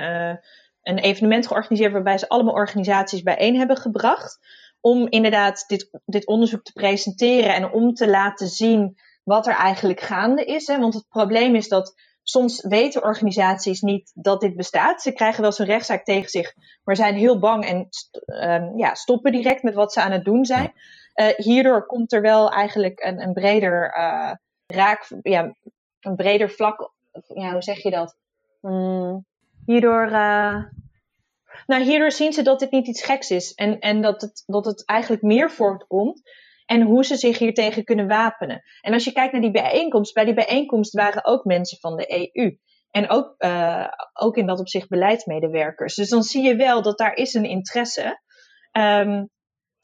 een 0.82 0.98
evenement 0.98 1.46
georganiseerd 1.46 1.92
waarbij 1.92 2.18
ze 2.18 2.28
allemaal 2.28 2.54
organisaties 2.54 3.22
bijeen 3.22 3.56
hebben 3.56 3.76
gebracht 3.76 4.38
om 4.80 5.06
inderdaad 5.08 5.64
dit, 5.66 5.90
dit 6.04 6.26
onderzoek 6.26 6.62
te 6.62 6.72
presenteren 6.72 7.54
en 7.54 7.72
om 7.72 7.94
te 7.94 8.08
laten 8.08 8.48
zien 8.48 8.98
wat 9.24 9.46
er 9.46 9.54
eigenlijk 9.54 10.00
gaande 10.00 10.44
is. 10.44 10.66
Hè? 10.66 10.78
Want 10.78 10.94
het 10.94 11.08
probleem 11.08 11.54
is 11.54 11.68
dat 11.68 11.94
soms 12.22 12.62
weten 12.62 13.02
organisaties 13.02 13.80
niet 13.80 14.12
dat 14.14 14.40
dit 14.40 14.56
bestaat. 14.56 15.02
Ze 15.02 15.12
krijgen 15.12 15.42
wel 15.42 15.52
zo'n 15.52 15.66
rechtszaak 15.66 16.04
tegen 16.04 16.30
zich, 16.30 16.54
maar 16.84 16.96
zijn 16.96 17.14
heel 17.14 17.38
bang 17.38 17.64
en 17.64 17.88
um, 18.26 18.78
ja, 18.78 18.94
stoppen 18.94 19.32
direct 19.32 19.62
met 19.62 19.74
wat 19.74 19.92
ze 19.92 20.00
aan 20.00 20.12
het 20.12 20.24
doen 20.24 20.44
zijn. 20.44 20.72
Uh, 21.14 21.26
hierdoor 21.36 21.86
komt 21.86 22.12
er 22.12 22.20
wel 22.20 22.50
eigenlijk 22.50 23.00
een, 23.00 23.22
een 23.22 23.32
breder 23.32 23.94
uh, 23.96 24.32
raak, 24.66 25.08
ja, 25.22 25.54
een 26.00 26.16
breder 26.16 26.50
vlak, 26.50 26.92
ja, 27.34 27.52
hoe 27.52 27.62
zeg 27.62 27.82
je 27.82 27.90
dat? 27.90 28.16
Hmm, 28.60 29.24
hierdoor 29.66 30.08
uh, 30.10 30.64
nou, 31.66 31.82
hierdoor 31.82 32.12
zien 32.12 32.32
ze 32.32 32.42
dat 32.42 32.58
dit 32.58 32.70
niet 32.70 32.86
iets 32.86 33.02
geks 33.02 33.30
is 33.30 33.54
en, 33.54 33.78
en 33.78 34.00
dat, 34.00 34.20
het, 34.20 34.42
dat 34.46 34.64
het 34.64 34.84
eigenlijk 34.84 35.22
meer 35.22 35.50
voortkomt 35.50 36.20
en 36.66 36.82
hoe 36.82 37.04
ze 37.04 37.16
zich 37.16 37.38
hier 37.38 37.54
tegen 37.54 37.84
kunnen 37.84 38.06
wapenen. 38.06 38.62
En 38.80 38.92
als 38.92 39.04
je 39.04 39.12
kijkt 39.12 39.32
naar 39.32 39.40
die 39.40 39.50
bijeenkomst, 39.50 40.14
bij 40.14 40.24
die 40.24 40.34
bijeenkomst 40.34 40.94
waren 40.94 41.24
ook 41.24 41.44
mensen 41.44 41.78
van 41.78 41.96
de 41.96 42.32
EU. 42.32 42.58
En 42.90 43.10
ook, 43.10 43.34
uh, 43.38 43.86
ook 44.12 44.36
in 44.36 44.46
dat 44.46 44.60
opzicht 44.60 44.88
beleidsmedewerkers. 44.88 45.94
Dus 45.94 46.08
dan 46.08 46.22
zie 46.22 46.42
je 46.42 46.56
wel 46.56 46.82
dat 46.82 46.98
daar 46.98 47.14
is 47.14 47.34
een 47.34 47.44
interesse. 47.44 48.20
Um, 48.72 49.30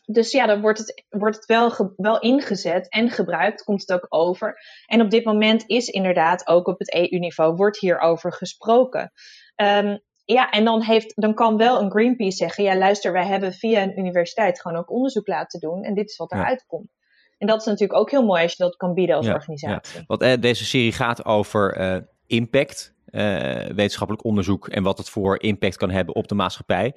dus 0.04 0.30
ja, 0.33 0.47
dan 0.47 0.61
wordt 0.61 0.78
het, 0.78 1.04
wordt 1.09 1.37
het 1.37 1.45
wel, 1.45 1.92
wel 1.97 2.21
ingezet 2.21 2.88
en 2.88 3.11
gebruikt, 3.11 3.62
komt 3.62 3.80
het 3.80 3.92
ook 3.92 4.06
over. 4.09 4.59
En 4.87 5.00
op 5.00 5.11
dit 5.11 5.25
moment 5.25 5.64
is 5.66 5.88
inderdaad 5.88 6.47
ook 6.47 6.66
op 6.66 6.78
het 6.78 6.95
EU-niveau, 6.95 7.54
wordt 7.54 7.78
hierover 7.78 8.33
gesproken. 8.33 9.12
Um, 9.56 10.00
ja, 10.26 10.50
en 10.50 10.64
dan, 10.64 10.83
heeft, 10.83 11.12
dan 11.14 11.35
kan 11.35 11.56
wel 11.56 11.80
een 11.80 11.90
Greenpeace 11.90 12.37
zeggen: 12.37 12.64
ja, 12.64 12.76
luister, 12.76 13.12
wij 13.12 13.26
hebben 13.26 13.52
via 13.52 13.83
een 13.83 13.99
universiteit 13.99 14.61
gewoon 14.61 14.78
ook 14.78 14.90
onderzoek 14.90 15.26
laten 15.26 15.61
doen 15.61 15.83
en 15.83 15.95
dit 15.95 16.11
is 16.11 16.16
wat 16.16 16.33
eruit 16.33 16.64
komt. 16.66 16.95
En 17.38 17.47
dat 17.47 17.61
is 17.61 17.66
natuurlijk 17.66 17.99
ook 17.99 18.11
heel 18.11 18.25
mooi 18.25 18.42
als 18.42 18.54
je 18.56 18.62
dat 18.62 18.76
kan 18.76 18.95
bieden 18.95 19.16
als 19.16 19.26
organisatie. 19.26 19.99
Ja. 19.99 20.04
Want 20.06 20.23
eh, 20.23 20.40
deze 20.40 20.64
serie 20.64 20.92
gaat 20.92 21.25
over 21.25 21.80
uh, 21.80 21.97
impact, 22.26 22.95
uh, 23.06 23.21
wetenschappelijk 23.62 24.25
onderzoek 24.25 24.68
en 24.68 24.83
wat 24.83 24.99
het 24.99 25.09
voor 25.09 25.42
impact 25.42 25.76
kan 25.76 25.90
hebben 25.90 26.14
op 26.14 26.28
de 26.28 26.35
maatschappij. 26.35 26.97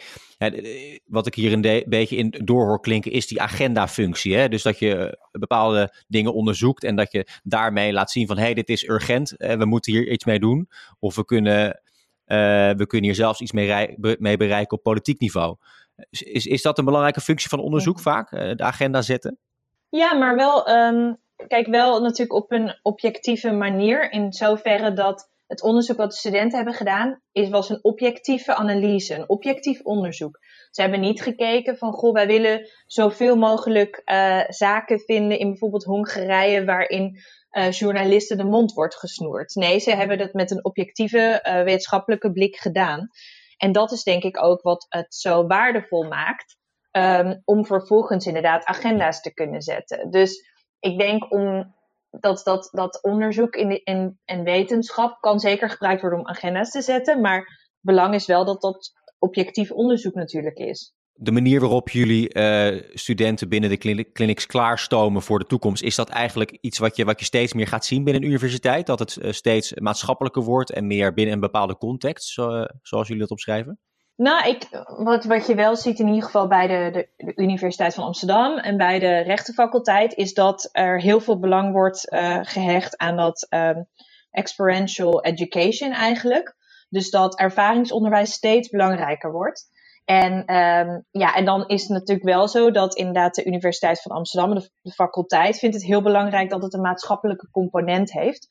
wat 1.06 1.28
ik 1.28 1.36
hier 1.36 1.54
een 1.54 1.84
beetje 1.88 2.16
in 2.16 2.36
doorhoor 2.44 2.80
klinken 2.80 3.12
is 3.12 3.28
die 3.28 3.42
agenda-functie. 3.42 4.36
Hè? 4.36 4.50
Dus 4.50 4.64
dat 4.64 4.80
je 4.80 5.20
bepaalde 5.32 5.94
dingen 6.08 6.34
onderzoekt 6.34 6.84
en 6.84 6.96
dat 6.96 7.12
je 7.12 7.28
daarmee 7.44 7.94
laat 7.94 8.12
zien 8.12 8.28
van 8.28 8.38
hé, 8.38 8.44
hey, 8.44 8.54
dit 8.54 8.70
is 8.70 8.88
urgent, 8.88 9.34
we 9.38 9.66
moeten 9.66 9.94
hier 9.94 10.12
iets 10.12 10.26
mee 10.26 10.40
doen. 10.40 10.70
Of 11.00 11.16
we 11.16 11.26
kunnen 11.26 11.68
uh, 11.68 11.89
we 12.78 12.86
kunnen 12.88 13.08
hier 13.08 13.16
zelfs 13.16 13.42
iets 13.42 13.52
mee, 13.52 13.96
mee, 14.20 14.38
bereiken 14.38 14.78
op 14.78 14.84
politiek 14.84 15.20
niveau. 15.20 15.56
Is, 16.10 16.46
is 16.46 16.62
dat 16.62 16.78
een 16.78 16.86
belangrijke 16.86 17.22
functie 17.22 17.50
van 17.50 17.60
onderzoek 17.60 18.00
vaak, 18.00 18.32
uh, 18.32 18.40
de 18.56 18.64
agenda 18.64 19.02
zetten? 19.02 19.38
Ja, 19.90 20.14
maar 20.14 20.36
wel, 20.36 20.70
um, 20.70 21.18
kijk, 21.48 21.68
wel 21.68 22.02
natuurlijk 22.02 22.34
op 22.34 22.52
een 22.52 22.80
objectieve 22.82 23.52
manier. 23.52 24.12
In 24.12 24.34
zoverre 24.34 24.94
dat 24.94 25.30
het 25.48 25.64
onderzoek 25.64 25.98
wat 25.98 26.12
de 26.12 26.18
studenten 26.18 26.58
hebben 26.58 26.74
gedaan, 26.76 27.22
is, 27.32 27.50
was 27.50 27.70
een 27.70 27.84
objectieve 27.84 28.56
analyse, 28.56 29.16
een 29.16 29.30
objectief 29.30 29.82
onderzoek. 29.82 30.40
Ze 30.72 30.82
hebben 30.82 31.00
niet 31.00 31.22
gekeken 31.22 31.78
van, 31.78 31.92
goh, 31.92 32.14
wij 32.14 32.28
willen 32.28 32.70
zoveel 32.86 33.36
mogelijk 33.36 34.02
uh, 34.06 34.42
zaken 34.48 35.00
vinden 35.00 35.40
in 35.40 35.50
bijvoorbeeld 35.50 35.84
Hongarije, 35.84 36.66
waarin 36.66 37.20
uh, 37.52 37.72
journalisten 37.72 38.38
de 38.38 38.44
mond 38.44 38.74
wordt 38.74 38.96
gesnoerd. 38.96 39.56
Nee, 39.56 39.80
ze 39.80 39.96
hebben 39.96 40.18
dat 40.18 40.34
met 40.34 40.52
een 40.52 40.66
objectieve 40.66 41.44
uh, 41.44 41.64
wetenschappelijke 41.64 42.32
blik 42.32 42.56
gedaan. 42.56 43.10
En 43.58 43.72
dat 43.72 43.92
is 43.92 44.04
denk 44.04 44.24
ik 44.24 44.44
ook 44.44 44.62
wat 44.62 44.86
het 44.90 45.16
zo 45.16 45.48
waardevol 45.48 46.04
maakt. 46.04 46.58
Um, 46.92 47.42
om 47.46 47.66
vervolgens 47.66 48.26
inderdaad 48.26 48.66
agenda's 48.66 49.22
te 49.22 49.34
kunnen 49.34 49.62
zetten. 49.62 50.12
Dus 50.12 50.50
ik 50.80 50.98
denk 50.98 51.32
om 51.32 51.76
dat, 52.10 52.42
dat, 52.44 52.70
dat 52.72 53.04
onderzoek 53.04 53.56
in, 53.56 53.84
in, 53.84 54.20
en 54.26 54.44
wetenschap 54.44 55.18
kan 55.20 55.40
zeker 55.40 55.70
gebruikt 55.70 56.02
worden 56.02 56.20
om 56.20 56.28
agenda's 56.28 56.72
te 56.72 56.82
zetten. 56.82 57.22
Maar 57.22 57.70
belang 57.80 58.14
is 58.14 58.26
wel 58.26 58.46
dat 58.46 58.62
dat 58.62 58.92
objectief 59.20 59.72
onderzoek 59.72 60.14
natuurlijk 60.14 60.58
is 60.58 60.94
de 61.22 61.32
manier 61.32 61.60
waarop 61.60 61.90
jullie 61.90 62.34
uh, 62.36 62.82
studenten 62.94 63.50
binnen 63.50 63.70
de 63.70 64.06
clinics 64.14 64.46
klaarstomen 64.46 65.22
voor 65.22 65.40
de 65.40 65.46
toekomst, 65.46 65.84
is 65.84 65.96
dat 65.96 66.10
eigenlijk 66.10 66.58
iets 66.62 66.78
wat 66.78 66.96
je, 66.96 67.06
wat 67.06 67.20
je 67.20 67.26
steeds 67.26 67.54
meer 67.54 67.68
gaat 67.68 67.86
zien 67.86 68.04
binnen 68.04 68.24
een 68.24 68.30
universiteit? 68.30 68.86
Dat 68.86 69.00
het 69.00 69.18
uh, 69.22 69.32
steeds 69.32 69.74
maatschappelijker 69.74 70.44
wordt 70.44 70.72
en 70.72 70.88
meer 70.88 71.14
binnen 71.14 71.34
een 71.34 71.40
bepaalde 71.40 71.78
context, 71.78 72.38
uh, 72.38 72.64
zoals 72.82 73.08
jullie 73.08 73.22
dat 73.22 73.32
opschrijven? 73.32 73.80
Nou, 74.16 74.50
ik, 74.50 74.68
wat, 75.04 75.26
wat 75.26 75.48
je 75.48 75.56
wel 75.56 75.76
ziet 75.76 76.00
in 76.00 76.08
ieder 76.08 76.24
geval 76.24 76.48
bij 76.48 76.68
de, 76.68 77.08
de, 77.18 77.34
Universiteit 77.36 77.94
van 77.94 78.04
Amsterdam 78.04 78.58
en 78.58 78.78
bij 78.78 79.00
de 79.00 79.18
rechtenfaculteit, 79.18 80.14
is 80.14 80.34
dat 80.34 80.70
er 80.72 81.02
heel 81.02 81.20
veel 81.20 81.40
belang 81.40 81.72
wordt 81.72 82.08
gehecht 82.42 82.98
aan 82.98 83.18
dat 83.18 83.48
um, 83.50 83.88
experiential 84.32 85.24
education 85.24 85.92
eigenlijk. 85.92 86.56
Dus 86.90 87.10
dat 87.10 87.40
ervaringsonderwijs 87.40 88.32
steeds 88.32 88.70
belangrijker 88.70 89.32
wordt. 89.32 89.70
En, 90.10 90.56
um, 90.56 91.06
ja, 91.12 91.36
en 91.36 91.46
dan 91.46 91.68
is 91.68 91.82
het 91.82 91.90
natuurlijk 91.90 92.28
wel 92.28 92.48
zo 92.48 92.72
dat 92.72 92.96
inderdaad 92.96 93.36
de 93.36 93.46
Universiteit 93.46 94.02
van 94.02 94.12
Amsterdam, 94.12 94.56
de, 94.56 94.70
de 94.82 94.92
faculteit, 94.92 95.60
vindt 95.60 95.76
het 95.76 95.86
heel 95.86 96.02
belangrijk 96.02 96.50
dat 96.50 96.62
het 96.62 96.74
een 96.74 96.82
maatschappelijke 96.82 97.50
component 97.52 98.12
heeft. 98.12 98.48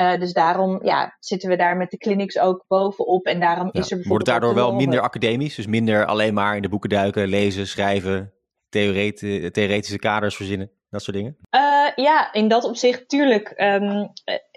Uh, 0.00 0.18
dus 0.18 0.32
daarom 0.32 0.84
ja, 0.84 1.16
zitten 1.18 1.48
we 1.48 1.56
daar 1.56 1.76
met 1.76 1.90
de 1.90 1.96
clinics 1.96 2.38
ook 2.38 2.64
bovenop. 2.68 3.26
En 3.26 3.40
daarom 3.40 3.68
is 3.72 3.90
er. 3.90 3.96
Wordt 3.96 4.26
het 4.26 4.26
daardoor 4.26 4.54
wel 4.54 4.74
minder 4.74 5.00
academisch? 5.00 5.54
Dus 5.54 5.66
minder 5.66 6.06
alleen 6.06 6.34
maar 6.34 6.56
in 6.56 6.62
de 6.62 6.68
boeken 6.68 6.90
duiken, 6.90 7.28
lezen, 7.28 7.66
schrijven, 7.66 8.32
theoretische 8.68 9.98
kaders 9.98 10.36
verzinnen, 10.36 10.70
dat 10.90 11.02
soort 11.02 11.16
dingen? 11.16 11.36
Uh, 11.54 12.04
ja, 12.04 12.32
in 12.32 12.48
dat 12.48 12.64
opzicht, 12.64 13.08
tuurlijk. 13.08 13.52
Um, 13.56 14.12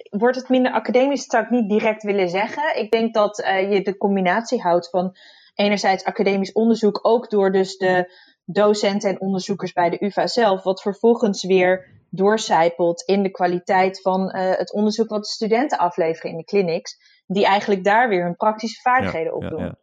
wordt 0.09 0.35
het 0.35 0.49
minder 0.49 0.71
academisch, 0.71 1.25
zou 1.25 1.43
ik 1.43 1.49
niet 1.49 1.69
direct 1.69 2.03
willen 2.03 2.29
zeggen. 2.29 2.79
Ik 2.79 2.91
denk 2.91 3.13
dat 3.13 3.39
uh, 3.39 3.71
je 3.71 3.81
de 3.81 3.97
combinatie 3.97 4.61
houdt 4.61 4.89
van 4.89 5.15
enerzijds 5.55 6.03
academisch 6.03 6.51
onderzoek, 6.51 6.99
ook 7.01 7.29
door 7.29 7.51
dus 7.51 7.77
de 7.77 8.13
docenten 8.45 9.09
en 9.09 9.21
onderzoekers 9.21 9.73
bij 9.73 9.89
de 9.89 10.05
UvA 10.05 10.27
zelf, 10.27 10.63
wat 10.63 10.81
vervolgens 10.81 11.43
weer 11.43 11.93
doorcijpelt 12.09 13.01
in 13.01 13.23
de 13.23 13.31
kwaliteit 13.31 14.01
van 14.01 14.21
uh, 14.21 14.51
het 14.57 14.73
onderzoek 14.73 15.09
wat 15.09 15.23
de 15.23 15.29
studenten 15.29 15.77
afleveren 15.77 16.31
in 16.31 16.37
de 16.37 16.43
clinics, 16.43 16.97
die 17.27 17.45
eigenlijk 17.45 17.83
daar 17.83 18.09
weer 18.09 18.23
hun 18.23 18.35
praktische 18.35 18.81
vaardigheden 18.81 19.35
op 19.35 19.41
doen. 19.41 19.59
Ja, 19.59 19.75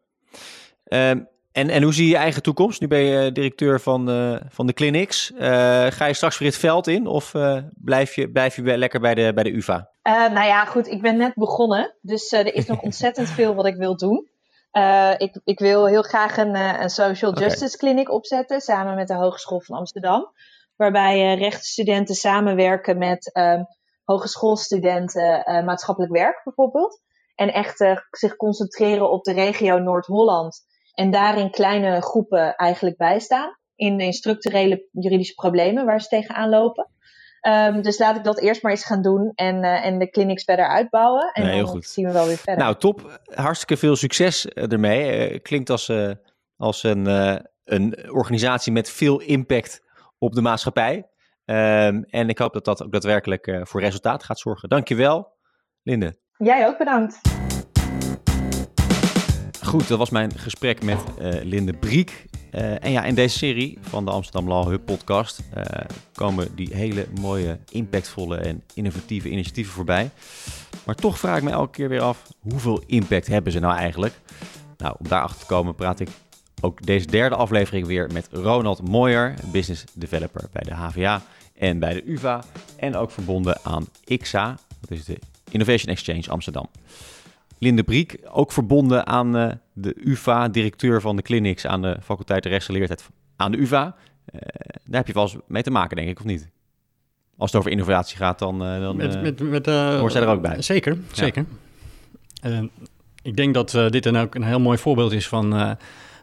ja. 0.85 1.11
Um, 1.11 1.31
en, 1.53 1.69
en 1.69 1.83
hoe 1.83 1.95
zie 1.95 2.05
je 2.05 2.11
je 2.11 2.17
eigen 2.17 2.43
toekomst? 2.43 2.81
Nu 2.81 2.87
ben 2.87 3.01
je 3.01 3.33
directeur 3.33 3.81
van, 3.81 4.11
uh, 4.11 4.37
van 4.49 4.67
de 4.67 4.73
clinics. 4.73 5.33
Uh, 5.35 5.41
ga 5.87 6.07
je 6.07 6.15
straks 6.15 6.39
weer 6.39 6.49
het 6.49 6.59
veld 6.59 6.87
in 6.87 7.07
of 7.07 7.33
blijf, 7.75 8.15
je, 8.15 8.31
blijf 8.31 8.57
je 8.57 8.79
lekker 8.79 9.01
bij 9.01 9.15
de, 9.15 9.33
bij 9.35 9.45
de 9.45 9.53
UvA? 9.53 9.91
nou 10.03 10.47
ja, 10.47 10.65
goed, 10.65 10.87
ik 10.87 11.03
ben 11.03 11.17
net 11.17 11.35
begonnen, 11.35 11.95
dus 12.01 12.33
er 12.33 12.55
is 12.55 12.67
nog 12.67 12.81
ontzettend 12.89 13.29
veel 13.29 13.55
wat 13.55 13.67
ik 13.67 13.77
wil 13.77 13.97
doen. 13.97 14.31
Uh, 14.73 15.15
ik, 15.17 15.41
ik, 15.45 15.59
wil 15.59 15.87
heel 15.87 16.03
graag 16.03 16.37
een, 16.37 16.55
uh, 16.55 16.81
een 16.81 16.91
social 16.91 17.39
justice 17.39 17.77
clinic 17.77 18.11
opzetten 18.11 18.61
samen 18.61 18.95
met 18.95 19.09
de 19.09 19.15
Hogeschool 19.15 19.61
van 19.61 19.77
Amsterdam. 19.77 20.33
Waarbij 20.77 21.33
uh, 21.33 21.41
rechtsstudenten 21.41 22.15
samenwerken 22.15 22.99
met 22.99 23.31
um, 23.37 23.67
hogeschoolstudenten 24.05 25.65
maatschappelijk 25.65 26.13
werk 26.13 26.41
bijvoorbeeld. 26.45 27.01
En 27.35 27.53
echt 27.53 27.77
zich 28.11 28.37
concentreren 28.37 29.11
op 29.11 29.25
de 29.25 29.33
regio 29.33 29.79
Noord-Holland. 29.79 30.61
En 30.95 31.11
daarin 31.11 31.51
kleine 31.51 32.01
groepen 32.01 32.55
eigenlijk 32.57 32.97
bijstaan. 32.97 33.57
In, 33.75 34.01
in 34.01 34.13
structurele 34.13 34.89
juridische 34.91 35.35
problemen 35.35 35.85
waar 35.85 36.01
ze 36.01 36.09
tegenaan 36.09 36.49
lopen. 36.49 36.89
Ehm, 37.43 37.81
dus 37.83 37.99
laat 37.99 38.17
ik 38.17 38.25
dat 38.25 38.41
eerst 38.41 38.63
maar 38.63 38.73
eens 38.73 38.85
gaan 38.85 39.03
doen 39.03 39.33
en, 39.35 39.65
uh, 39.65 39.85
en 39.87 39.99
de 39.99 40.11
clinics 40.11 40.45
verder 40.45 40.69
uitbouwen. 40.69 41.31
En 41.33 41.43
Nee, 41.43 41.53
heel 41.55 41.65
dan 41.65 41.75
goed. 41.75 41.87
zien 41.87 42.07
we 42.07 42.13
wel 42.13 42.27
weer 42.27 42.37
verder. 42.37 42.65
Nou, 42.65 42.77
top. 42.77 43.21
Hartstikke 43.35 43.77
veel 43.77 43.97
succes 43.97 44.49
eh, 44.49 44.73
ermee. 44.73 45.11
Eh, 45.29 45.43
klinkt 45.43 45.71
als, 45.71 45.89
eh, 45.89 46.11
als 46.57 46.83
een, 46.83 47.07
eh, 47.07 47.37
een 47.65 48.11
organisatie 48.13 48.73
met 48.73 48.91
veel 48.91 49.21
impact 49.21 49.83
op 50.19 50.33
de 50.35 50.41
maatschappij. 50.41 51.07
Ehm, 51.45 52.03
en 52.09 52.29
ik 52.29 52.39
hoop 52.39 52.53
dat 52.53 52.65
dat 52.65 52.83
ook 52.83 52.93
daadwerkelijk 52.93 53.47
eh, 53.47 53.61
voor 53.65 53.81
resultaat 53.81 54.23
gaat 54.25 54.39
zorgen. 54.39 54.69
Dankjewel, 54.69 55.37
Linde. 55.83 56.17
Jij 56.37 56.67
ook 56.67 56.79
bedankt. 56.79 57.21
Goed, 59.65 59.89
dat 59.89 59.99
was 59.99 60.11
mijn 60.11 60.39
gesprek 60.39 60.83
met 60.83 60.99
eh, 61.19 61.43
Linde 61.43 61.73
Briek. 61.73 62.25
Eh, 62.53 62.85
en 62.85 62.91
ja, 62.91 63.05
in 63.05 63.15
deze 63.15 63.39
serie 63.39 63.79
van 63.81 64.05
de 64.05 64.11
Amsterdam 64.11 64.49
Law 64.49 64.69
Hub 64.69 64.85
podcast 64.85 65.43
eh, 65.55 65.65
komen 66.15 66.55
die 66.55 66.75
hele 66.75 67.07
mooie, 67.21 67.59
impactvolle 67.71 68.37
en 68.37 68.63
innovatieve 68.75 69.29
initiatieven 69.29 69.73
voorbij. 69.73 70.11
Maar 70.85 70.95
toch 70.95 71.19
vraag 71.19 71.37
ik 71.37 71.43
me 71.43 71.51
elke 71.51 71.71
keer 71.71 71.89
weer 71.89 72.01
af, 72.01 72.23
hoeveel 72.39 72.83
impact 72.87 73.27
hebben 73.27 73.53
ze 73.53 73.59
nou 73.59 73.77
eigenlijk? 73.77 74.21
Nou, 74.77 74.97
om 74.99 75.09
daarachter 75.09 75.41
te 75.41 75.47
komen 75.47 75.75
praat 75.75 76.01
ik 76.01 76.09
ook 76.61 76.87
deze 76.87 77.07
derde 77.07 77.37
aflevering 77.37 77.87
weer 77.87 78.11
met 78.13 78.29
Ronald 78.31 78.89
Mooyer, 78.89 79.35
business 79.53 79.85
developer 79.95 80.49
bij 80.53 80.63
de 80.63 80.75
HVA 80.75 81.23
en 81.55 81.79
bij 81.79 81.95
de 81.95 82.03
UvA. 82.05 82.45
En 82.77 82.97
ook 82.97 83.11
verbonden 83.11 83.59
aan 83.63 83.89
IXA, 84.05 84.59
dat 84.81 84.91
is 84.91 85.05
de 85.05 85.19
Innovation 85.51 85.95
Exchange 85.95 86.29
Amsterdam. 86.29 86.69
Linde 87.63 87.83
Briek, 87.83 88.19
ook 88.31 88.53
verbonden 88.53 89.07
aan 89.07 89.37
eh, 89.37 89.53
de 89.73 89.95
UvA, 90.05 90.49
directeur 90.49 91.01
van 91.01 91.17
de 91.17 91.23
clinics 91.23 91.67
aan 91.67 91.83
de 91.83 91.97
faculteit 92.03 92.47
Rechtsgeleerdheid 92.47 93.09
aan 93.37 93.51
de 93.51 93.59
UvA. 93.59 93.97
Eh, 94.25 94.41
daar 94.85 94.97
heb 94.97 95.07
je 95.07 95.13
wel 95.13 95.23
eens 95.23 95.37
mee 95.47 95.63
te 95.63 95.71
maken, 95.71 95.97
denk 95.97 96.09
ik, 96.09 96.19
of 96.19 96.25
niet? 96.25 96.49
Als 97.37 97.51
het 97.51 97.61
over 97.61 97.71
innovatie 97.71 98.17
gaat, 98.17 98.39
dan, 98.39 98.65
eh, 98.65 98.81
dan 98.81 98.97
Met, 98.97 99.23
met, 99.23 99.41
met, 99.41 99.67
hoort 99.67 100.13
zij 100.13 100.23
er 100.23 100.29
ook 100.29 100.43
bij. 100.43 100.63
Zeker, 100.63 100.99
zeker. 101.13 101.45
Ik 103.23 103.37
denk 103.37 103.55
dat 103.55 103.71
dit 103.71 104.03
dan 104.03 104.17
ook 104.17 104.35
een 104.35 104.45
heel 104.45 104.61
mooi 104.61 104.79
voorbeeld 104.79 105.13
is 105.13 105.29
van 105.29 105.77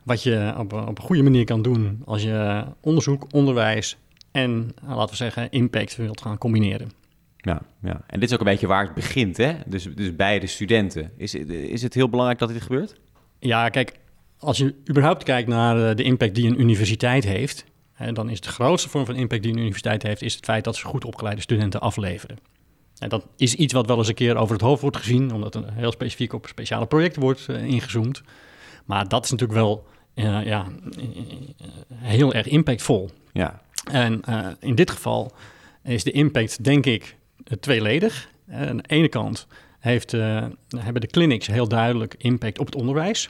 wat 0.03 0.23
je 0.23 0.53
op, 0.57 0.73
op 0.73 0.97
een 0.97 1.03
goede 1.03 1.23
manier 1.23 1.45
kan 1.45 1.61
doen 1.61 2.01
als 2.05 2.23
je 2.23 2.63
onderzoek, 2.79 3.27
onderwijs 3.31 3.97
en, 4.31 4.71
laten 4.87 5.09
we 5.09 5.15
zeggen, 5.15 5.51
impact 5.51 5.95
wilt 5.95 6.21
gaan 6.21 6.37
combineren. 6.37 6.91
Ja, 7.41 7.61
ja, 7.81 8.01
en 8.07 8.19
dit 8.19 8.29
is 8.29 8.33
ook 8.33 8.39
een 8.39 8.51
beetje 8.51 8.67
waar 8.67 8.83
het 8.83 8.93
begint, 8.93 9.37
hè? 9.37 9.53
Dus, 9.65 9.83
dus 9.95 10.15
bij 10.15 10.39
de 10.39 10.47
studenten. 10.47 11.11
Is, 11.17 11.35
is 11.35 11.81
het 11.81 11.93
heel 11.93 12.09
belangrijk 12.09 12.39
dat 12.39 12.49
dit 12.49 12.61
gebeurt? 12.61 12.95
Ja, 13.39 13.69
kijk, 13.69 13.99
als 14.39 14.57
je 14.57 14.75
überhaupt 14.89 15.23
kijkt 15.23 15.47
naar 15.47 15.89
eh, 15.89 15.95
de 15.95 16.03
impact 16.03 16.35
die 16.35 16.47
een 16.47 16.59
universiteit 16.59 17.23
heeft, 17.23 17.65
hè, 17.93 18.11
dan 18.11 18.29
is 18.29 18.41
de 18.41 18.49
grootste 18.49 18.89
vorm 18.89 19.05
van 19.05 19.15
impact 19.15 19.43
die 19.43 19.51
een 19.51 19.57
universiteit 19.57 20.03
heeft, 20.03 20.21
is 20.21 20.35
het 20.35 20.45
feit 20.45 20.63
dat 20.63 20.75
ze 20.75 20.85
goed 20.85 21.05
opgeleide 21.05 21.41
studenten 21.41 21.81
afleveren. 21.81 22.37
En 22.97 23.09
dat 23.09 23.27
is 23.37 23.55
iets 23.55 23.73
wat 23.73 23.87
wel 23.87 23.97
eens 23.97 24.07
een 24.07 24.13
keer 24.13 24.35
over 24.35 24.53
het 24.53 24.63
hoofd 24.63 24.81
wordt 24.81 24.97
gezien, 24.97 25.33
omdat 25.33 25.55
er 25.55 25.73
heel 25.73 25.91
specifiek 25.91 26.33
op 26.33 26.47
speciale 26.47 26.85
projecten 26.85 27.21
wordt 27.21 27.45
eh, 27.47 27.63
ingezoomd. 27.63 28.21
Maar 28.85 29.07
dat 29.07 29.23
is 29.23 29.31
natuurlijk 29.31 29.59
wel 29.59 29.87
eh, 30.13 30.45
ja, 30.45 30.67
heel 31.93 32.33
erg 32.33 32.47
impactvol. 32.47 33.09
Ja, 33.31 33.61
En 33.91 34.21
in 34.59 34.75
dit 34.75 34.91
geval 34.91 35.31
is 35.83 36.03
de 36.03 36.11
impact, 36.11 36.63
denk 36.63 36.85
ik, 36.85 37.17
tweeledig. 37.59 38.29
Eh, 38.47 38.67
aan 38.67 38.77
de 38.77 38.83
ene 38.87 39.07
kant 39.07 39.47
heeft, 39.79 40.13
eh, 40.13 40.45
hebben 40.77 41.01
de 41.01 41.07
clinics 41.07 41.47
heel 41.47 41.67
duidelijk 41.67 42.15
impact 42.17 42.59
op 42.59 42.65
het 42.65 42.75
onderwijs. 42.75 43.29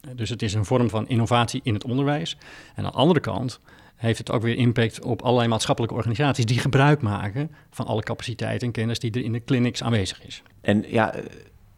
Eh, 0.00 0.10
dus 0.14 0.28
het 0.28 0.42
is 0.42 0.54
een 0.54 0.64
vorm 0.64 0.90
van 0.90 1.08
innovatie 1.08 1.60
in 1.64 1.74
het 1.74 1.84
onderwijs. 1.84 2.36
En 2.74 2.84
aan 2.84 2.90
de 2.90 2.98
andere 2.98 3.20
kant 3.20 3.60
heeft 3.96 4.18
het 4.18 4.30
ook 4.30 4.42
weer 4.42 4.56
impact 4.56 5.02
op 5.02 5.22
allerlei 5.22 5.48
maatschappelijke 5.48 5.96
organisaties 5.96 6.46
die 6.46 6.58
gebruik 6.58 7.02
maken 7.02 7.50
van 7.70 7.86
alle 7.86 8.02
capaciteit 8.02 8.62
en 8.62 8.70
kennis 8.70 8.98
die 8.98 9.10
er 9.10 9.24
in 9.24 9.32
de 9.32 9.44
clinics 9.44 9.82
aanwezig 9.82 10.24
is. 10.24 10.42
en 10.60 10.84
ja, 10.88 11.14
eh, 11.14 11.24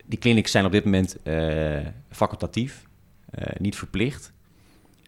die 0.05 0.19
clinics 0.19 0.51
zijn 0.51 0.65
op 0.65 0.73
dit 0.73 0.85
moment 0.85 1.23
eh, 1.23 1.87
facultatief, 2.11 2.87
eh, 3.31 3.47
niet 3.59 3.77
verplicht. 3.77 4.33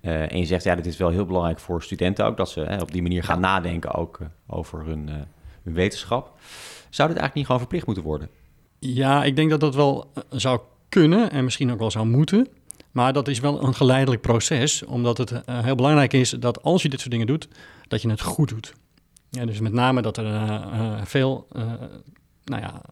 Eh, 0.00 0.32
en 0.32 0.38
je 0.38 0.44
zegt, 0.44 0.64
ja, 0.64 0.74
dit 0.74 0.86
is 0.86 0.96
wel 0.96 1.10
heel 1.10 1.24
belangrijk 1.24 1.58
voor 1.58 1.82
studenten 1.82 2.24
ook, 2.24 2.36
dat 2.36 2.50
ze 2.50 2.60
hè, 2.60 2.80
op 2.80 2.92
die 2.92 3.02
manier 3.02 3.24
gaan 3.24 3.40
nadenken 3.40 3.94
ook 3.94 4.18
eh, 4.20 4.26
over 4.46 4.84
hun, 4.84 5.08
eh, 5.08 5.14
hun 5.14 5.24
wetenschap. 5.62 6.38
Zou 6.90 7.08
dit 7.08 7.18
eigenlijk 7.18 7.34
niet 7.34 7.44
gewoon 7.44 7.60
verplicht 7.60 7.86
moeten 7.86 8.04
worden? 8.04 8.28
Ja, 8.78 9.24
ik 9.24 9.36
denk 9.36 9.50
dat 9.50 9.60
dat 9.60 9.74
wel 9.74 10.10
eh, 10.14 10.22
zou 10.30 10.60
kunnen 10.88 11.30
en 11.30 11.44
misschien 11.44 11.72
ook 11.72 11.78
wel 11.78 11.90
zou 11.90 12.06
moeten. 12.06 12.48
Maar 12.90 13.12
dat 13.12 13.28
is 13.28 13.40
wel 13.40 13.64
een 13.64 13.74
geleidelijk 13.74 14.22
proces, 14.22 14.84
omdat 14.84 15.18
het 15.18 15.30
eh, 15.30 15.62
heel 15.62 15.74
belangrijk 15.74 16.12
is 16.12 16.30
dat 16.30 16.62
als 16.62 16.82
je 16.82 16.88
dit 16.88 17.00
soort 17.00 17.10
dingen 17.10 17.26
doet, 17.26 17.48
dat 17.88 18.02
je 18.02 18.10
het 18.10 18.20
goed 18.20 18.48
doet. 18.48 18.74
Ja, 19.30 19.44
dus 19.44 19.60
met 19.60 19.72
name 19.72 20.02
dat 20.02 20.16
er 20.16 20.26
eh, 20.26 21.00
veel, 21.04 21.46
nou 22.44 22.62
ja, 22.62 22.82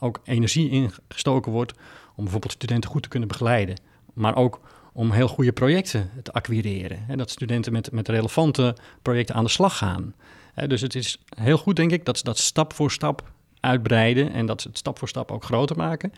ook 0.00 0.20
energie 0.24 0.70
in 0.70 0.90
gestoken 1.08 1.52
wordt 1.52 1.72
om 2.14 2.22
bijvoorbeeld 2.22 2.52
studenten 2.52 2.90
goed 2.90 3.02
te 3.02 3.08
kunnen 3.08 3.28
begeleiden. 3.28 3.76
Maar 4.14 4.36
ook 4.36 4.60
om 4.92 5.10
heel 5.10 5.28
goede 5.28 5.52
projecten 5.52 6.10
te 6.22 6.32
acquireren. 6.32 7.04
Hè, 7.06 7.16
dat 7.16 7.30
studenten 7.30 7.72
met, 7.72 7.92
met 7.92 8.08
relevante 8.08 8.76
projecten 9.02 9.34
aan 9.34 9.44
de 9.44 9.50
slag 9.50 9.76
gaan. 9.76 10.14
Dus 10.54 10.80
het 10.80 10.94
is 10.94 11.18
heel 11.38 11.58
goed, 11.58 11.76
denk 11.76 11.90
ik, 11.90 12.04
dat 12.04 12.18
ze 12.18 12.24
dat 12.24 12.38
stap 12.38 12.72
voor 12.72 12.90
stap 12.90 13.32
uitbreiden 13.60 14.32
en 14.32 14.46
dat 14.46 14.62
ze 14.62 14.68
het 14.68 14.78
stap 14.78 14.98
voor 14.98 15.08
stap 15.08 15.30
ook 15.30 15.44
groter 15.44 15.76
maken. 15.76 16.12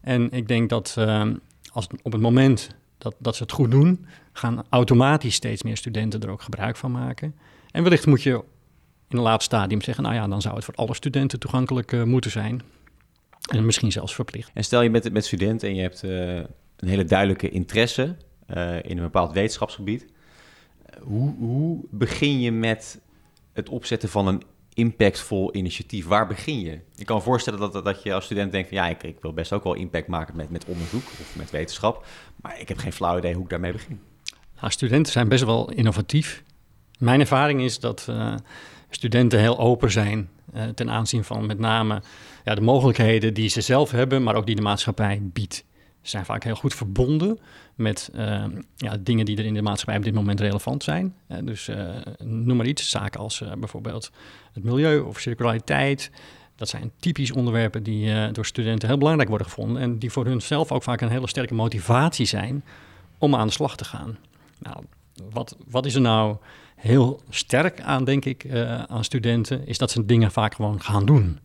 En 0.00 0.30
ik 0.30 0.48
denk 0.48 0.68
dat 0.68 0.94
ehm, 0.98 1.34
als, 1.72 1.86
op 2.02 2.12
het 2.12 2.20
moment 2.20 2.68
dat, 2.98 3.14
dat 3.18 3.36
ze 3.36 3.42
het 3.42 3.52
goed 3.52 3.70
doen, 3.70 4.06
gaan 4.32 4.64
automatisch 4.68 5.34
steeds 5.34 5.62
meer 5.62 5.76
studenten 5.76 6.20
er 6.20 6.30
ook 6.30 6.42
gebruik 6.42 6.76
van 6.76 6.92
maken. 6.92 7.34
En 7.70 7.82
wellicht 7.82 8.06
moet 8.06 8.22
je 8.22 8.42
in 9.08 9.16
een 9.16 9.22
laat 9.22 9.42
stadium 9.42 9.82
zeggen, 9.82 10.04
nou 10.04 10.14
ja, 10.16 10.28
dan 10.28 10.42
zou 10.42 10.54
het 10.54 10.64
voor 10.64 10.74
alle 10.74 10.94
studenten 10.94 11.38
toegankelijk 11.38 11.92
eh, 11.92 12.02
moeten 12.02 12.30
zijn. 12.30 12.62
En 13.50 13.66
misschien 13.66 13.92
zelfs 13.92 14.14
verplicht. 14.14 14.50
En 14.54 14.64
stel 14.64 14.82
je 14.82 14.90
met, 14.90 15.12
met 15.12 15.24
studenten 15.24 15.68
en 15.68 15.74
je 15.74 15.82
hebt 15.82 16.02
eh, 16.02 16.36
een 16.76 16.88
hele 16.88 17.04
duidelijke 17.04 17.50
interesse 17.50 18.16
eh, 18.46 18.76
in 18.76 18.96
een 18.96 19.02
bepaald 19.02 19.32
wetenschapsgebied. 19.32 20.06
Hoe, 21.00 21.34
hoe 21.38 21.84
begin 21.90 22.40
je 22.40 22.52
met 22.52 23.00
het 23.54 23.68
opzetten 23.68 24.08
van 24.08 24.26
een 24.26 24.42
impactvol 24.74 25.54
initiatief? 25.54 26.06
Waar 26.06 26.26
begin 26.26 26.60
je? 26.60 26.80
Ik 26.96 27.06
kan 27.06 27.16
me 27.16 27.22
voorstellen 27.22 27.58
dat, 27.58 27.84
dat 27.84 28.02
je 28.02 28.14
als 28.14 28.24
student 28.24 28.52
denkt 28.52 28.68
van 28.68 28.76
ja, 28.76 28.88
ik, 28.88 29.16
wil 29.20 29.32
best 29.32 29.52
ook 29.52 29.64
wel 29.64 29.74
impact 29.74 30.06
maken 30.06 30.36
met, 30.36 30.50
met 30.50 30.64
onderzoek 30.64 31.02
of 31.02 31.36
met 31.36 31.50
wetenschap. 31.50 32.06
Maar 32.42 32.60
ik 32.60 32.68
heb 32.68 32.78
geen 32.78 32.92
flauw 32.92 33.18
idee 33.18 33.34
hoe 33.34 33.42
ik 33.42 33.50
daarmee 33.50 33.72
begin. 33.72 34.00
Studenten 34.68 35.12
zijn 35.12 35.28
best 35.28 35.44
wel 35.44 35.70
innovatief. 35.70 36.42
Mijn 36.98 37.20
ervaring 37.20 37.62
is 37.62 37.80
dat 37.80 38.06
eh, 38.08 38.34
studenten 38.90 39.40
heel 39.40 39.58
open 39.58 39.90
zijn 39.90 40.28
eh, 40.52 40.68
ten 40.68 40.90
aanzien 40.90 41.24
van 41.24 41.46
met 41.46 41.58
name 41.58 42.02
ja, 42.44 42.54
de 42.54 42.60
mogelijkheden 42.60 43.34
die 43.34 43.48
ze 43.48 43.60
zelf 43.60 43.90
hebben, 43.90 44.22
maar 44.22 44.34
ook 44.34 44.46
die 44.46 44.56
de 44.56 44.62
maatschappij 44.62 45.18
biedt. 45.22 45.64
Zijn 46.04 46.24
vaak 46.24 46.44
heel 46.44 46.54
goed 46.54 46.74
verbonden 46.74 47.38
met 47.74 48.10
eh, 48.14 48.44
ja, 48.76 48.96
dingen 49.00 49.24
die 49.24 49.36
er 49.36 49.44
in 49.44 49.54
de 49.54 49.62
maatschappij 49.62 49.96
op 49.96 50.04
dit 50.04 50.14
moment 50.14 50.40
relevant 50.40 50.82
zijn. 50.82 51.14
Eh, 51.26 51.38
dus 51.42 51.68
eh, 51.68 51.88
noem 52.18 52.56
maar 52.56 52.66
iets, 52.66 52.90
zaken 52.90 53.20
als 53.20 53.40
eh, 53.40 53.52
bijvoorbeeld 53.52 54.10
het 54.52 54.64
milieu 54.64 55.00
of 55.00 55.20
circulariteit. 55.20 56.10
Dat 56.56 56.68
zijn 56.68 56.92
typisch 56.98 57.32
onderwerpen 57.32 57.82
die 57.82 58.32
door 58.32 58.46
studenten 58.46 58.88
heel 58.88 58.98
belangrijk 58.98 59.28
worden 59.28 59.46
gevonden 59.46 59.82
en 59.82 59.98
die 59.98 60.10
voor 60.10 60.26
hunzelf 60.26 60.72
ook 60.72 60.82
vaak 60.82 61.00
een 61.00 61.08
hele 61.08 61.28
sterke 61.28 61.54
motivatie 61.54 62.26
zijn 62.26 62.64
om 63.18 63.34
aan 63.34 63.46
de 63.46 63.52
slag 63.52 63.76
te 63.76 63.84
gaan. 63.84 64.18
Nou, 64.58 64.84
wat, 65.30 65.56
wat 65.68 65.86
is 65.86 65.94
er 65.94 66.00
nou 66.00 66.36
heel 66.76 67.20
sterk 67.28 67.80
aan, 67.80 68.04
denk 68.04 68.24
ik, 68.24 68.46
aan 68.86 69.04
studenten, 69.04 69.66
is 69.66 69.78
dat 69.78 69.90
ze 69.90 70.06
dingen 70.06 70.32
vaak 70.32 70.54
gewoon 70.54 70.80
gaan 70.80 71.06
doen. 71.06 71.38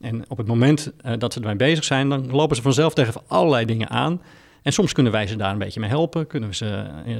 En 0.00 0.24
op 0.28 0.36
het 0.36 0.46
moment 0.46 0.92
eh, 1.00 1.12
dat 1.18 1.32
ze 1.32 1.40
ermee 1.40 1.56
bezig 1.56 1.84
zijn, 1.84 2.08
dan 2.08 2.30
lopen 2.30 2.56
ze 2.56 2.62
vanzelf 2.62 2.94
tegen 2.94 3.22
allerlei 3.26 3.64
dingen 3.64 3.88
aan. 3.88 4.20
En 4.66 4.72
soms 4.72 4.92
kunnen 4.92 5.12
wij 5.12 5.26
ze 5.26 5.36
daar 5.36 5.52
een 5.52 5.58
beetje 5.58 5.80
mee 5.80 5.88
helpen. 5.88 6.26
Kunnen 6.26 6.48
we 6.48 6.54
ze 6.54 6.90
eh, 7.06 7.14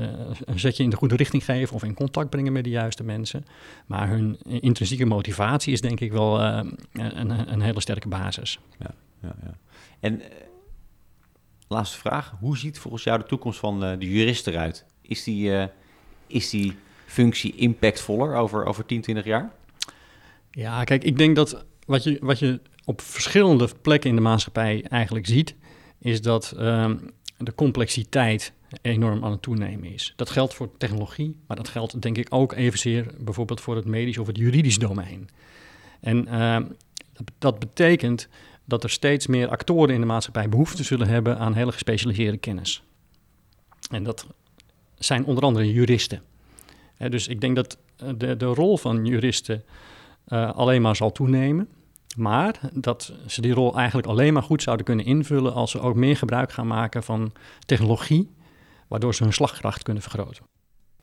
een 0.45 0.59
zetje 0.59 0.83
in 0.83 0.91
de 0.91 0.97
goede 0.97 1.17
richting 1.17 1.45
geven 1.45 1.75
of 1.75 1.83
in 1.83 1.95
contact 1.95 2.31
brengen 2.31 2.53
met 2.53 2.65
de 2.65 2.71
juiste 2.71 3.03
mensen. 3.03 3.47
Maar 3.87 4.09
hun 4.09 4.39
intrinsieke 4.43 5.05
motivatie 5.05 5.73
is 5.73 5.81
denk 5.81 6.01
ik 6.01 6.13
wel 6.13 6.41
eh, 6.43 6.61
een, 6.93 7.53
een 7.53 7.61
hele 7.61 7.81
sterke 7.81 8.09
basis. 8.09 8.59
Ja, 8.79 8.95
ja. 9.23 9.35
En 10.01 10.21
eh, 10.21 10.29
laatste 11.69 11.99
vraag. 11.99 12.35
Hoe 12.41 12.59
ziet 12.59 12.79
volgens 12.79 13.03
jou 13.03 13.19
de 13.19 13.27
toekomst 13.27 13.59
van 13.59 13.81
de 13.81 13.97
jurist 13.99 14.47
eruit? 14.47 14.85
Is 15.03 15.25
die, 15.25 15.69
is 16.27 16.51
die 16.51 16.77
functie 17.07 17.55
impactvoller 17.57 18.35
over, 18.35 18.65
over 18.65 18.87
10, 18.87 19.01
20 19.01 19.25
jaar? 19.25 19.53
Ja, 20.51 20.85
kijk, 20.85 21.05
ik 21.05 21.19
denk 21.19 21.37
dat 21.37 21.65
wat 21.87 22.05
je, 22.05 22.19
wat 22.21 22.39
je 22.39 22.61
op 22.85 23.01
verschillende 23.01 23.69
plekken 23.83 24.11
in 24.11 24.17
de 24.17 24.23
maatschappij 24.23 24.85
eigenlijk 24.89 25.27
ziet, 25.27 25.55
is 25.99 26.23
dat 26.23 26.55
ehm, 26.59 26.97
de 27.37 27.55
complexiteit 27.55 28.53
enorm 28.83 29.25
aan 29.25 29.31
het 29.31 29.43
toenemen 29.43 29.93
is. 29.93 30.13
Dat 30.17 30.31
geldt 30.31 30.55
voor 30.55 30.77
technologie, 30.77 31.37
maar 31.47 31.57
dat 31.57 31.69
geldt 31.69 32.03
denk 32.03 32.19
ik 32.19 32.27
ook 32.31 32.53
evenzeer 32.53 33.07
bijvoorbeeld 33.19 33.61
voor 33.61 33.77
het 33.77 33.85
medisch 33.85 34.19
of 34.19 34.27
het 34.27 34.37
juridisch 34.37 34.79
domein. 34.79 35.29
En 36.01 36.29
ehm, 36.29 36.65
dat, 37.39 37.59
betekent 37.59 38.29
dat 38.65 38.85
er 38.85 38.91
steeds 38.91 39.27
meer 39.27 39.49
actoren 39.49 39.95
in 39.95 40.01
de 40.01 40.07
maatschappij 40.07 40.49
behoefte 40.49 40.85
zullen 40.85 41.09
hebben 41.09 41.39
aan 41.39 41.55
hele 41.55 41.73
gespecialiseerde 41.73 42.39
kennis. 42.39 42.83
En 43.91 44.05
dat 44.05 44.27
zijn 44.99 45.25
onder 45.25 45.45
andere 45.45 45.73
juristen. 45.73 46.23
Dus 47.09 47.29
ik 47.29 47.41
denk 47.41 47.57
dat 47.57 47.79
eh, 47.97 48.09
de, 48.17 48.37
de 48.37 48.47
rol 48.47 48.77
van 48.77 49.05
juristen 49.05 49.65
alleen 50.55 50.83
maar 50.83 50.97
zal 50.97 51.13
toenemen. 51.13 51.69
Maar 52.17 52.61
dat 52.73 53.13
ze 53.27 53.41
die 53.41 53.53
rol 53.53 53.77
eigenlijk 53.77 54.07
alleen 54.07 54.33
maar 54.33 54.43
goed 54.43 54.63
zouden 54.63 54.87
kunnen 54.87 55.05
invullen 55.05 55.55
als 55.55 55.71
ze 55.71 55.81
ook 55.81 55.95
meer 55.95 56.17
gebruik 56.17 56.53
gaan 56.53 56.67
maken 56.67 57.03
van 57.03 57.33
technologie, 57.67 58.35
waardoor 58.89 59.15
ze 59.15 59.23
hun 59.23 59.33
slagkracht 59.33 59.83
kunnen 59.83 60.03
vergroten. 60.03 60.45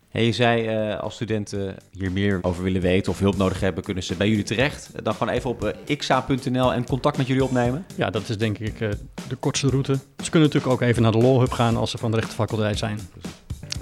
Hey, 0.10 0.26
je 0.26 0.32
zei 0.32 0.90
uh, 0.92 1.00
als 1.00 1.14
studenten 1.14 1.76
hier 1.92 2.12
meer 2.12 2.40
over 2.42 2.64
willen 2.64 2.82
weten 2.82 3.12
of 3.12 3.20
hulp 3.20 3.38
nodig 3.38 3.60
hebben, 3.60 3.84
kunnen 3.84 4.04
ze 4.04 4.16
bij 4.16 4.30
jullie 4.30 4.44
terecht. 4.44 4.92
Dan 5.04 5.14
gewoon 5.14 5.34
even 5.34 5.50
op 5.50 5.64
uh, 5.64 5.98
xa.nl 5.98 6.74
en 6.74 6.86
contact 6.86 7.18
met 7.18 7.28
jullie 7.28 7.44
opnemen. 7.44 7.86
Ja, 7.96 8.10
dat 8.10 8.30
is 8.30 8.38
denk 8.38 8.58
ik 8.58 8.80
uh, 8.80 8.90
de 9.28 9.36
kortste 9.36 9.70
route. 9.70 9.94
Ze 10.24 10.30
kunnen 10.30 10.50
natuurlijk 10.50 10.74
ook 10.74 10.82
even 10.82 11.02
naar 11.02 11.12
de 11.12 11.18
Law 11.18 11.40
Hub 11.40 11.52
gaan 11.52 11.76
als 11.78 11.92
ze 11.92 11.98
van 11.98 12.12
de 12.12 12.18
rechtenfaculteit 12.18 12.78
zijn. 12.78 13.00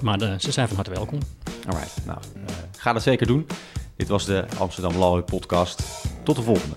Maar 0.00 0.18
ze 0.40 0.52
zijn 0.52 0.66
van 0.66 0.76
harte 0.76 0.90
welkom. 0.90 1.18
Alright, 1.66 2.06
nou, 2.06 2.18
ga 2.78 2.92
dat 2.92 3.02
zeker 3.02 3.26
doen. 3.26 3.46
Dit 3.96 4.08
was 4.08 4.24
de 4.24 4.44
Amsterdam 4.58 4.96
Law 4.96 5.14
Hub 5.14 5.26
podcast. 5.26 5.82
Tot 6.22 6.36
de 6.36 6.42
volgende. 6.42 6.74